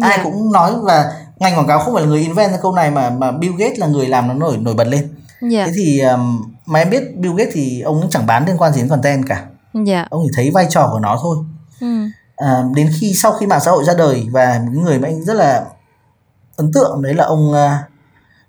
[0.00, 0.18] ai yeah.
[0.18, 0.24] Dạ.
[0.24, 3.10] cũng nói và ngành quảng cáo không phải là người invent ra câu này mà
[3.10, 5.52] mà Bill Gates là người làm nó nổi nổi bật lên yeah.
[5.52, 5.66] Dạ.
[5.66, 8.72] thế thì um, mà em biết Bill Gates thì ông cũng chẳng bán liên quan
[8.72, 9.86] gì đến content cả yeah.
[9.86, 10.06] Dạ.
[10.10, 11.36] ông chỉ thấy vai trò của nó thôi
[11.80, 12.10] mm.
[12.36, 15.24] à, đến khi sau khi mạng xã hội ra đời và một người mà anh
[15.24, 15.64] rất là
[16.56, 17.70] ấn tượng đấy là ông uh,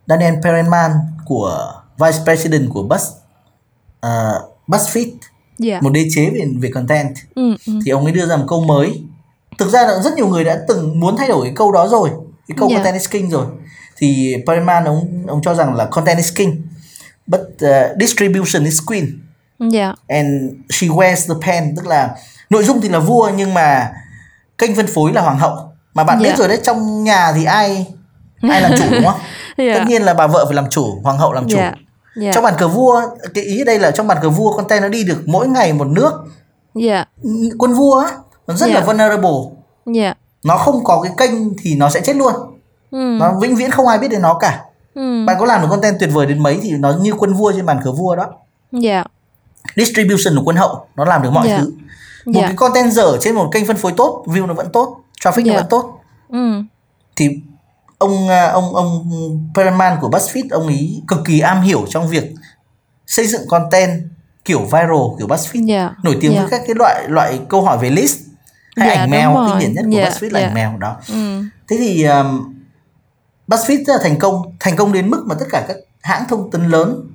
[0.07, 0.91] Daniel Perelman
[1.25, 3.11] của Vice President của Buzz
[4.05, 5.11] uh, BuzzFeed
[5.63, 5.83] yeah.
[5.83, 7.73] một đế chế về về content ừ, ừ.
[7.85, 9.01] thì ông ấy đưa ra một câu mới
[9.57, 12.09] thực ra là rất nhiều người đã từng muốn thay đổi cái câu đó rồi
[12.47, 12.77] cái câu yeah.
[12.77, 13.45] content is king rồi
[13.97, 16.61] thì Perelman ông ông cho rằng là content is king
[17.27, 19.19] but uh, distribution is queen
[19.73, 19.95] yeah.
[20.07, 22.15] and she wears the pen tức là
[22.49, 23.91] nội dung thì là vua nhưng mà
[24.57, 25.57] kênh phân phối là hoàng hậu
[25.93, 26.31] mà bạn yeah.
[26.31, 27.85] biết rồi đấy trong nhà thì ai
[28.41, 29.19] ai làm chủ đúng không
[29.57, 29.77] yeah.
[29.77, 31.73] tất nhiên là bà vợ phải làm chủ hoàng hậu làm chủ yeah
[32.21, 32.35] yeah.
[32.35, 33.01] trong bàn cờ vua
[33.33, 35.73] cái ý đây là trong bàn cờ vua con ten nó đi được mỗi ngày
[35.73, 36.11] một nước
[36.81, 37.09] yeah.
[37.57, 38.11] quân vua á
[38.47, 38.79] nó rất yeah.
[38.79, 39.39] là vulnerable
[39.95, 40.17] yeah.
[40.43, 42.33] nó không có cái kênh thì nó sẽ chết luôn
[42.91, 43.19] mm.
[43.19, 44.65] nó vĩnh viễn không ai biết đến nó cả
[44.95, 45.25] mm.
[45.25, 47.65] bạn có làm được content tuyệt vời đến mấy thì nó như quân vua trên
[47.65, 48.25] bàn cờ vua đó
[48.83, 49.07] yeah.
[49.75, 51.59] distribution của quân hậu nó làm được mọi yeah.
[51.59, 51.71] thứ
[52.25, 52.49] một yeah.
[52.49, 55.47] cái content dở trên một kênh phân phối tốt view nó vẫn tốt traffic yeah.
[55.47, 55.99] nó vẫn tốt
[56.29, 56.67] mm.
[57.15, 57.29] thì
[57.97, 59.09] ông à, ông ông
[59.55, 62.33] Perelman của BuzzFeed ông ấy cực kỳ am hiểu trong việc
[63.07, 64.01] xây dựng content
[64.45, 65.91] kiểu viral kiểu BuzzFeed yeah.
[66.03, 66.43] nổi tiếng yeah.
[66.43, 68.19] với các cái loại loại câu hỏi về list
[68.75, 70.51] hay yeah, ảnh mèo kinh điển nhất của yeah, BuzzFeed là yeah.
[70.51, 71.41] ảnh mèo đó ừ.
[71.67, 72.53] thế thì um,
[73.47, 76.51] BuzzFeed rất là thành công thành công đến mức mà tất cả các hãng thông
[76.51, 77.09] tin lớn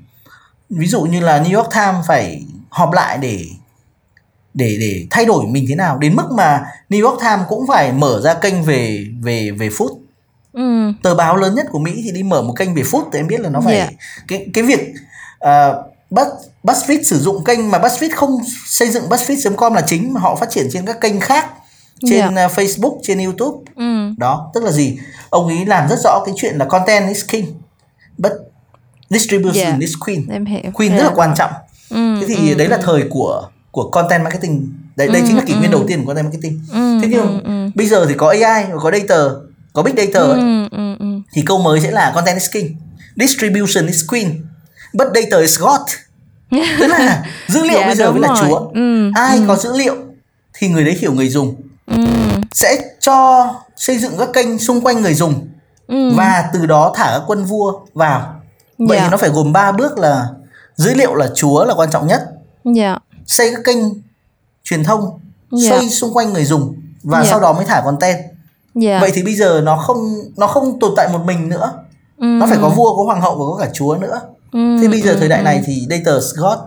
[0.71, 3.45] ví dụ như là New York Times phải họp lại để
[4.55, 7.93] để để thay đổi mình thế nào đến mức mà New York Times cũng phải
[7.93, 10.02] mở ra kênh về về về food
[10.53, 10.93] ừ.
[11.03, 13.27] tờ báo lớn nhất của Mỹ thì đi mở một kênh về food thì em
[13.27, 13.93] biết là nó phải yeah.
[14.29, 14.81] cái cái việc
[15.45, 16.31] uh, Buzz,
[16.63, 20.51] BuzzFeed sử dụng kênh mà BuzzFeed không xây dựng BuzzFeed.com là chính mà họ phát
[20.51, 21.47] triển trên các kênh khác
[22.07, 22.51] trên yeah.
[22.51, 23.59] uh, Facebook, trên YouTube.
[23.77, 24.11] Ừ.
[24.17, 24.99] Đó, tức là gì?
[25.31, 27.47] Ông ấy làm rất rõ cái chuyện là content is king,
[28.19, 28.33] but
[29.11, 29.81] distribution yeah.
[29.81, 30.27] is queen.
[30.31, 30.61] Em hiểu.
[30.75, 31.03] Queen yeah.
[31.03, 31.51] rất là quan trọng.
[31.91, 34.73] Ừ, Thế thì ừ, đấy là thời của của content marketing.
[34.97, 35.73] Đấy đây ừ, chính là kỷ nguyên ừ.
[35.73, 36.61] đầu tiên của content marketing.
[36.73, 37.71] Ừ, Thế nhưng ừ, ừ.
[37.75, 39.25] bây giờ thì có AI và có data
[39.73, 41.07] có big data ấy, ừ, ừ, ừ.
[41.33, 42.77] thì câu mới sẽ là content is king
[43.17, 44.45] distribution is queen
[44.95, 45.81] but data is god
[46.79, 49.45] tức là dữ liệu yeah, bây giờ mới là chúa ừ, ai ừ.
[49.49, 49.97] có dữ liệu
[50.55, 51.55] thì người đấy hiểu người dùng
[51.87, 52.05] ừ.
[52.53, 55.49] sẽ cho xây dựng các kênh xung quanh người dùng
[55.89, 56.11] ừ.
[56.15, 58.41] và từ đó thả các quân vua vào
[58.79, 59.07] vậy yeah.
[59.07, 60.27] thì nó phải gồm 3 bước là
[60.77, 62.23] dữ liệu là chúa là quan trọng nhất
[62.77, 63.03] yeah.
[63.27, 63.79] xây các kênh
[64.65, 65.21] truyền thông
[65.63, 65.71] yeah.
[65.71, 67.31] xoay xung quanh người dùng và yeah.
[67.31, 68.19] sau đó mới thả content
[68.83, 69.01] yeah.
[69.01, 71.73] vậy thì bây giờ nó không nó không tồn tại một mình nữa
[72.19, 72.27] ừ.
[72.27, 74.21] nó phải có vua có hoàng hậu và có cả chúa nữa
[74.53, 74.77] ừ.
[74.81, 76.59] thế bây giờ thời đại này thì data is god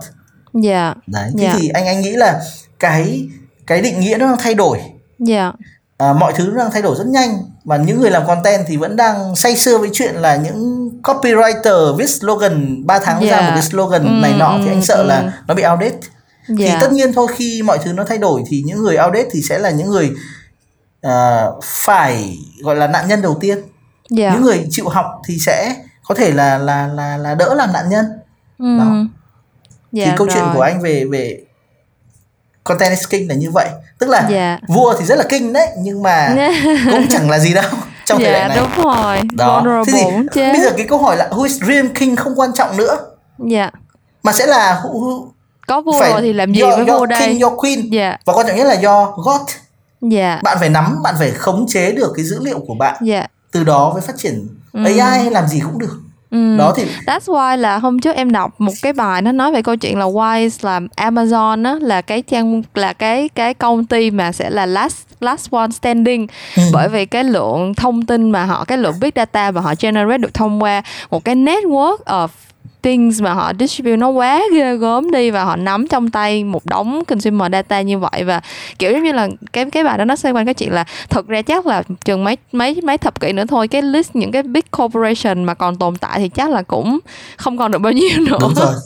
[0.64, 0.96] yeah.
[1.06, 1.56] đấy thế yeah.
[1.58, 2.40] thì anh anh nghĩ là
[2.78, 3.28] cái
[3.66, 4.78] cái định nghĩa nó đang thay đổi
[5.28, 5.54] yeah.
[5.98, 8.76] à, mọi thứ nó đang thay đổi rất nhanh và những người làm content thì
[8.76, 13.30] vẫn đang say sưa với chuyện là những copywriter viết slogan 3 tháng yeah.
[13.30, 15.06] ra một cái slogan ừ, này nọ thì anh sợ ừ.
[15.06, 16.02] là nó bị outdated
[16.58, 16.58] yeah.
[16.58, 19.42] thì tất nhiên thôi khi mọi thứ nó thay đổi thì những người outdated thì
[19.48, 20.10] sẽ là những người
[21.06, 23.68] uh, phải gọi là nạn nhân đầu tiên yeah.
[24.10, 24.32] Dạ.
[24.32, 27.88] những người chịu học thì sẽ có thể là là là là đỡ làm nạn
[27.88, 28.04] nhân
[28.58, 28.78] ừ.
[28.78, 29.06] đó yeah,
[29.92, 30.36] thì dạ, câu rồi.
[30.36, 31.40] chuyện của anh về về
[32.64, 34.30] content is king là như vậy tức là yeah.
[34.30, 34.58] Dạ.
[34.68, 36.34] vua thì rất là kinh đấy nhưng mà
[36.90, 37.70] cũng chẳng là gì đâu
[38.04, 40.00] trong thời đại này đúng rồi đó thế thì
[40.34, 40.52] chết.
[40.52, 42.98] bây giờ cái câu hỏi là who is real king không quan trọng nữa
[43.38, 43.70] dạ
[44.22, 45.28] mà sẽ là who, who,
[45.66, 48.16] có vua rồi thì làm gì do, với do vua đây king do queen dạ.
[48.24, 49.40] và quan trọng nhất là do god
[50.00, 50.40] dạ.
[50.42, 53.26] bạn phải nắm bạn phải khống chế được cái dữ liệu của bạn dạ.
[53.52, 54.84] từ đó với phát triển ừ.
[54.84, 56.56] AI hay làm gì cũng được Ừ.
[56.56, 59.62] Đó thì That's why là hôm trước em đọc một cái bài nó nói về
[59.62, 64.10] câu chuyện là why là Amazon á là cái trang là cái cái công ty
[64.10, 66.26] mà sẽ là last last one standing
[66.56, 66.62] ừ.
[66.72, 70.18] bởi vì cái lượng thông tin mà họ cái lượng big data mà họ generate
[70.18, 72.28] được thông qua một cái network of
[72.86, 76.66] things mà họ distribute nó quá ghê gớm đi và họ nắm trong tay một
[76.66, 78.40] đống consumer data như vậy và
[78.78, 81.28] kiểu giống như là cái cái bài đó nó xoay quanh cái chuyện là thực
[81.28, 84.42] ra chắc là chừng mấy mấy mấy thập kỷ nữa thôi cái list những cái
[84.42, 86.98] big corporation mà còn tồn tại thì chắc là cũng
[87.36, 88.38] không còn được bao nhiêu nữa.
[88.40, 88.74] Đúng rồi.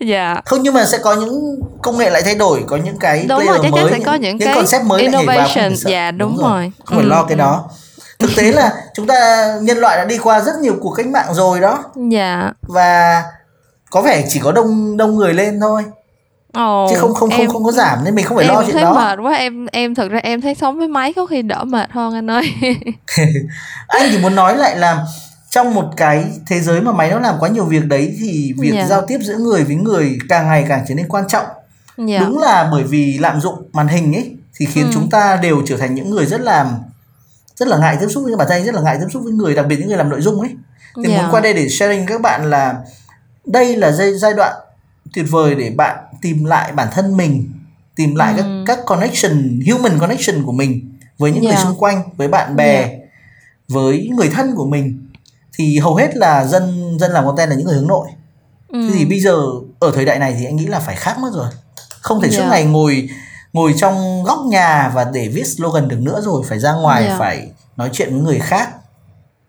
[0.00, 0.32] Dạ.
[0.32, 0.44] Yeah.
[0.44, 3.46] không nhưng mà sẽ có những công nghệ lại thay đổi có những cái đúng
[3.46, 5.74] rồi chắc chắn sẽ có những, những cái concept mới innovation.
[5.76, 6.60] dạ đúng, đúng rồi.
[6.60, 6.72] rồi.
[6.84, 7.64] Không phải lo cái đó.
[7.68, 7.85] ừ
[8.18, 11.34] thực tế là chúng ta nhân loại đã đi qua rất nhiều cuộc cách mạng
[11.34, 13.22] rồi đó dạ và
[13.90, 15.84] có vẻ chỉ có đông đông người lên thôi
[16.52, 18.72] Ồ, chứ không không em, không không có giảm nên mình không phải lo chuyện
[18.72, 21.42] thấy đó mệt quá em em thực ra em thấy sống với máy có khi
[21.42, 22.52] đỡ mệt hơn anh ơi
[23.88, 25.06] anh chỉ muốn nói lại là
[25.50, 28.72] trong một cái thế giới mà máy nó làm quá nhiều việc đấy thì việc
[28.72, 28.88] yeah.
[28.88, 28.96] Dạ.
[28.96, 31.44] giao tiếp giữa người với người càng ngày càng trở nên quan trọng
[31.96, 32.08] yeah.
[32.08, 32.18] Dạ.
[32.20, 34.90] đúng là bởi vì lạm dụng màn hình ấy thì khiến ừ.
[34.94, 36.66] chúng ta đều trở thành những người rất là
[37.56, 39.54] rất là ngại tiếp xúc với bản thân rất là ngại tiếp xúc với người
[39.54, 40.50] đặc biệt những người làm nội dung ấy
[41.04, 41.22] thì yeah.
[41.22, 42.74] muốn qua đây để sharing các bạn là
[43.44, 44.56] đây là giai giai đoạn
[45.14, 47.52] tuyệt vời để bạn tìm lại bản thân mình
[47.96, 48.64] tìm lại ừ.
[48.66, 51.54] các các connection human connection của mình với những yeah.
[51.54, 52.90] người xung quanh với bạn bè yeah.
[53.68, 55.08] với người thân của mình
[55.54, 58.08] thì hầu hết là dân dân làm content là những người hướng nội
[58.68, 58.90] ừ.
[58.94, 59.36] thì bây giờ
[59.78, 61.48] ở thời đại này thì anh nghĩ là phải khác mất rồi
[62.00, 62.42] không thể yeah.
[62.42, 63.08] suốt ngày ngồi
[63.56, 67.18] ngồi trong góc nhà và để viết slogan được nữa rồi phải ra ngoài yeah.
[67.18, 68.68] phải nói chuyện với người khác.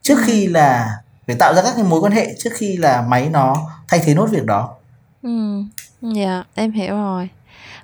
[0.01, 0.89] Trước khi là
[1.27, 3.55] để tạo ra các cái mối quan hệ trước khi là máy nó
[3.87, 4.69] thay thế nốt việc đó.
[5.23, 5.29] Ừ
[6.01, 7.29] dạ em hiểu rồi.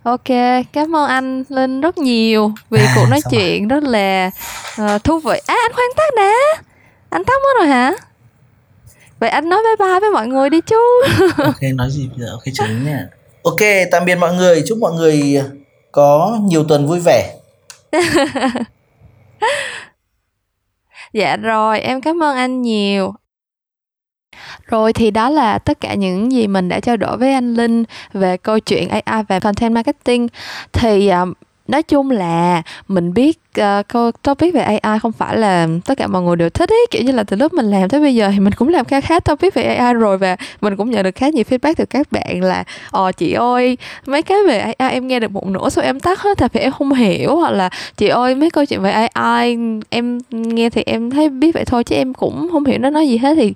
[0.03, 0.29] Ok
[0.73, 3.79] cảm ơn anh linh rất nhiều vì à, cuộc nói chuyện rồi?
[3.79, 4.31] rất là
[4.81, 5.39] uh, thú vị.
[5.47, 6.33] À anh khoan tắt nè.
[7.09, 7.93] Anh tắt mất rồi hả?
[9.19, 10.75] Vậy anh nói bye bye với mọi người đi chú.
[11.37, 13.07] Ok nói gì bây giờ ok chào nha.
[13.43, 13.59] Ok
[13.91, 14.63] tạm biệt mọi người.
[14.67, 15.41] Chúc mọi người
[15.93, 17.35] có nhiều tuần vui vẻ.
[21.13, 23.13] Dạ rồi em cảm ơn anh nhiều.
[24.65, 27.83] Rồi thì đó là tất cả những gì mình đã trao đổi với anh Linh
[28.13, 30.27] về câu chuyện AI và content marketing.
[30.73, 31.37] Thì uh,
[31.67, 36.21] nói chung là mình biết uh, topic về AI không phải là tất cả mọi
[36.21, 38.39] người đều thích ấy kiểu như là từ lúc mình làm tới bây giờ thì
[38.39, 41.29] mình cũng làm khá khá topic về AI rồi và mình cũng nhận được khá
[41.29, 45.19] nhiều feedback từ các bạn là ờ chị ơi mấy cái về AI em nghe
[45.19, 47.35] được một nửa số em tắt hết tại vì em không hiểu.
[47.35, 49.57] Hoặc là chị ơi mấy câu chuyện về AI
[49.89, 53.07] em nghe thì em thấy biết vậy thôi chứ em cũng không hiểu nó nói
[53.07, 53.35] gì hết.
[53.35, 53.53] Thì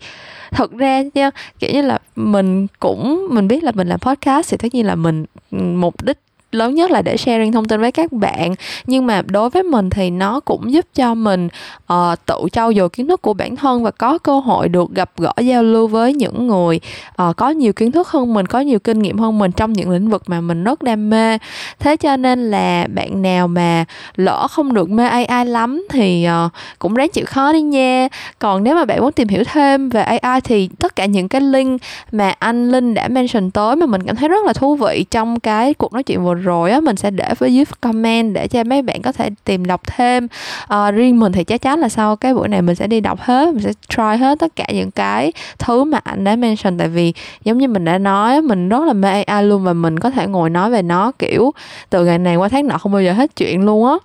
[0.51, 4.57] thật ra nha kiểu như là mình cũng mình biết là mình làm podcast thì
[4.57, 6.17] tất nhiên là mình ừ, mục đích
[6.51, 8.55] lớn nhất là để sharing thông tin với các bạn.
[8.85, 11.47] Nhưng mà đối với mình thì nó cũng giúp cho mình
[11.93, 15.11] uh, tự trau dồi kiến thức của bản thân và có cơ hội được gặp
[15.17, 16.79] gỡ giao lưu với những người
[17.21, 19.89] uh, có nhiều kiến thức hơn mình có nhiều kinh nghiệm hơn mình trong những
[19.89, 21.37] lĩnh vực mà mình rất đam mê.
[21.79, 23.85] Thế cho nên là bạn nào mà
[24.15, 28.07] lỡ không được mê AI lắm thì uh, cũng ráng chịu khó đi nha.
[28.39, 31.41] Còn nếu mà bạn muốn tìm hiểu thêm về AI thì tất cả những cái
[31.41, 31.81] link
[32.11, 35.39] mà anh Linh đã mention tới mà mình cảm thấy rất là thú vị trong
[35.39, 38.63] cái cuộc nói chuyện vừa rồi á mình sẽ để phía dưới comment để cho
[38.63, 40.27] mấy bạn có thể tìm đọc thêm.
[40.67, 43.19] À, riêng mình thì chắc chắn là sau cái buổi này mình sẽ đi đọc
[43.21, 46.77] hết mình sẽ try hết tất cả những cái thứ mà anh đã mention.
[46.77, 47.13] Tại vì
[47.43, 50.27] giống như mình đã nói mình rất là mê AI luôn và mình có thể
[50.27, 51.51] ngồi nói về nó kiểu
[51.89, 53.97] từ ngày này qua tháng nọ không bao giờ hết chuyện luôn á.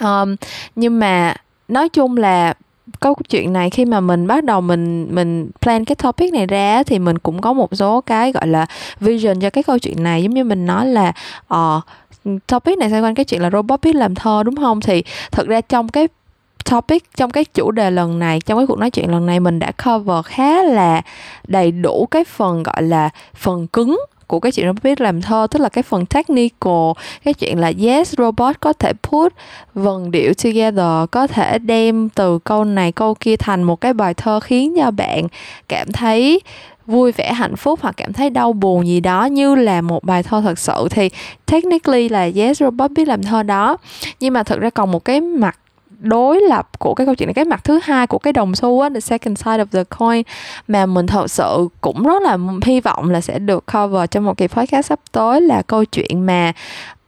[0.00, 0.36] Um,
[0.76, 1.34] nhưng mà
[1.68, 2.54] nói chung là
[3.00, 6.82] câu chuyện này khi mà mình bắt đầu mình mình plan cái topic này ra
[6.82, 8.66] thì mình cũng có một số cái gọi là
[9.00, 10.22] vision cho cái câu chuyện này.
[10.22, 11.12] Giống như mình nói là
[11.54, 11.84] uh,
[12.46, 14.80] topic này xoay quanh cái chuyện là robot biết làm thơ đúng không?
[14.80, 16.08] Thì thật ra trong cái
[16.70, 19.58] topic trong cái chủ đề lần này trong cái cuộc nói chuyện lần này mình
[19.58, 21.02] đã cover khá là
[21.46, 24.00] đầy đủ cái phần gọi là phần cứng
[24.30, 26.90] của cái chuyện robot biết làm thơ tức là cái phần technical,
[27.24, 29.32] cái chuyện là yes, robot có thể put
[29.74, 34.14] vần điệu together, có thể đem từ câu này, câu kia thành một cái bài
[34.14, 35.26] thơ khiến cho bạn
[35.68, 36.40] cảm thấy
[36.86, 39.24] vui vẻ, hạnh phúc hoặc cảm thấy đau buồn gì đó.
[39.24, 41.10] Như là một bài thơ thật sự thì
[41.46, 43.76] technically là yes, robot biết làm thơ đó.
[44.20, 45.58] Nhưng mà thực ra còn một cái mặt
[46.00, 48.80] đối lập của cái câu chuyện này cái mặt thứ hai của cái đồng xu
[48.80, 50.22] á the second side of the coin
[50.68, 54.36] mà mình thật sự cũng rất là hy vọng là sẽ được cover trong một
[54.36, 56.52] kỳ podcast sắp tới là câu chuyện mà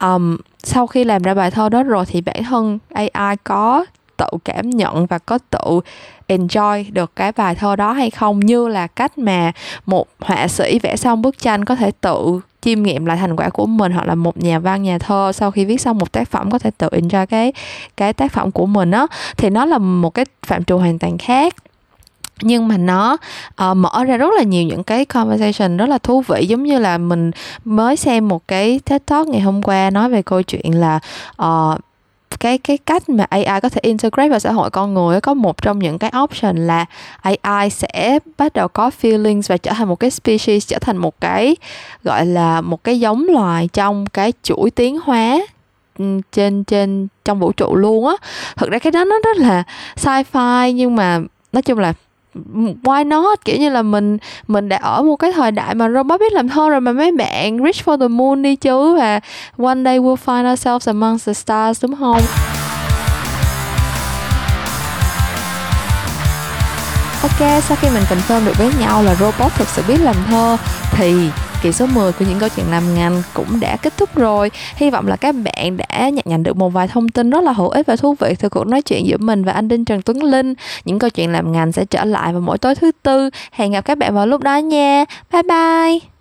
[0.01, 3.84] um, sau khi làm ra bài thơ đó rồi thì bản thân AI có
[4.23, 5.81] tự cảm nhận và có tự
[6.29, 8.41] enjoy được cái bài thơ đó hay không?
[8.41, 9.53] Như là cách mà
[9.87, 13.49] một họa sĩ vẽ xong bức tranh có thể tự chiêm nghiệm lại thành quả
[13.49, 16.29] của mình hoặc là một nhà văn nhà thơ sau khi viết xong một tác
[16.29, 17.53] phẩm có thể tự enjoy cái
[17.97, 19.07] cái tác phẩm của mình á.
[19.37, 21.55] Thì nó là một cái phạm trù hoàn toàn khác.
[22.43, 23.16] Nhưng mà nó
[23.70, 26.79] uh, mở ra rất là nhiều những cái conversation rất là thú vị giống như
[26.79, 27.31] là mình
[27.64, 30.99] mới xem một cái TED Talk ngày hôm qua nói về câu chuyện là
[31.43, 31.79] uh,
[32.41, 35.62] cái cái cách mà AI có thể integrate vào xã hội con người có một
[35.62, 36.85] trong những cái option là
[37.22, 41.20] AI sẽ bắt đầu có feelings và trở thành một cái species, trở thành một
[41.20, 41.57] cái,
[42.05, 45.39] gọi là, một cái giống loài trong cái chuỗi tiến hóa
[45.99, 48.14] ừ, trên trên, trong vũ trụ luôn á.
[48.57, 49.62] Thực ra cái đó nó rất là
[49.97, 51.20] sci-fi nhưng mà
[51.53, 51.93] nói chung là
[52.83, 53.45] why not?
[53.45, 54.18] Kiểu như là mình
[54.49, 57.12] mình đã ở một cái thời đại mà robot biết làm thơ rồi mà mấy
[57.12, 59.20] bạn reach for the moon đi chứ và
[59.59, 62.20] one day we'll find ourselves among the stars đúng không?
[67.22, 70.57] Ok, sau khi mình confirm được với nhau là robot thực sự biết làm thơ
[70.91, 71.14] thì
[71.63, 74.51] kỳ số 10 của những câu chuyện làm ngành cũng đã kết thúc rồi.
[74.77, 77.53] Hy vọng là các bạn đã nhận nhận được một vài thông tin rất là
[77.53, 80.03] hữu ích và thú vị từ cuộc nói chuyện giữa mình và anh Đinh Trần
[80.03, 80.55] Tuấn Linh.
[80.85, 83.31] Những câu chuyện làm ngành sẽ trở lại vào mỗi tối thứ tư.
[83.53, 85.05] Hẹn gặp các bạn vào lúc đó nha.
[85.33, 86.12] Bye bye.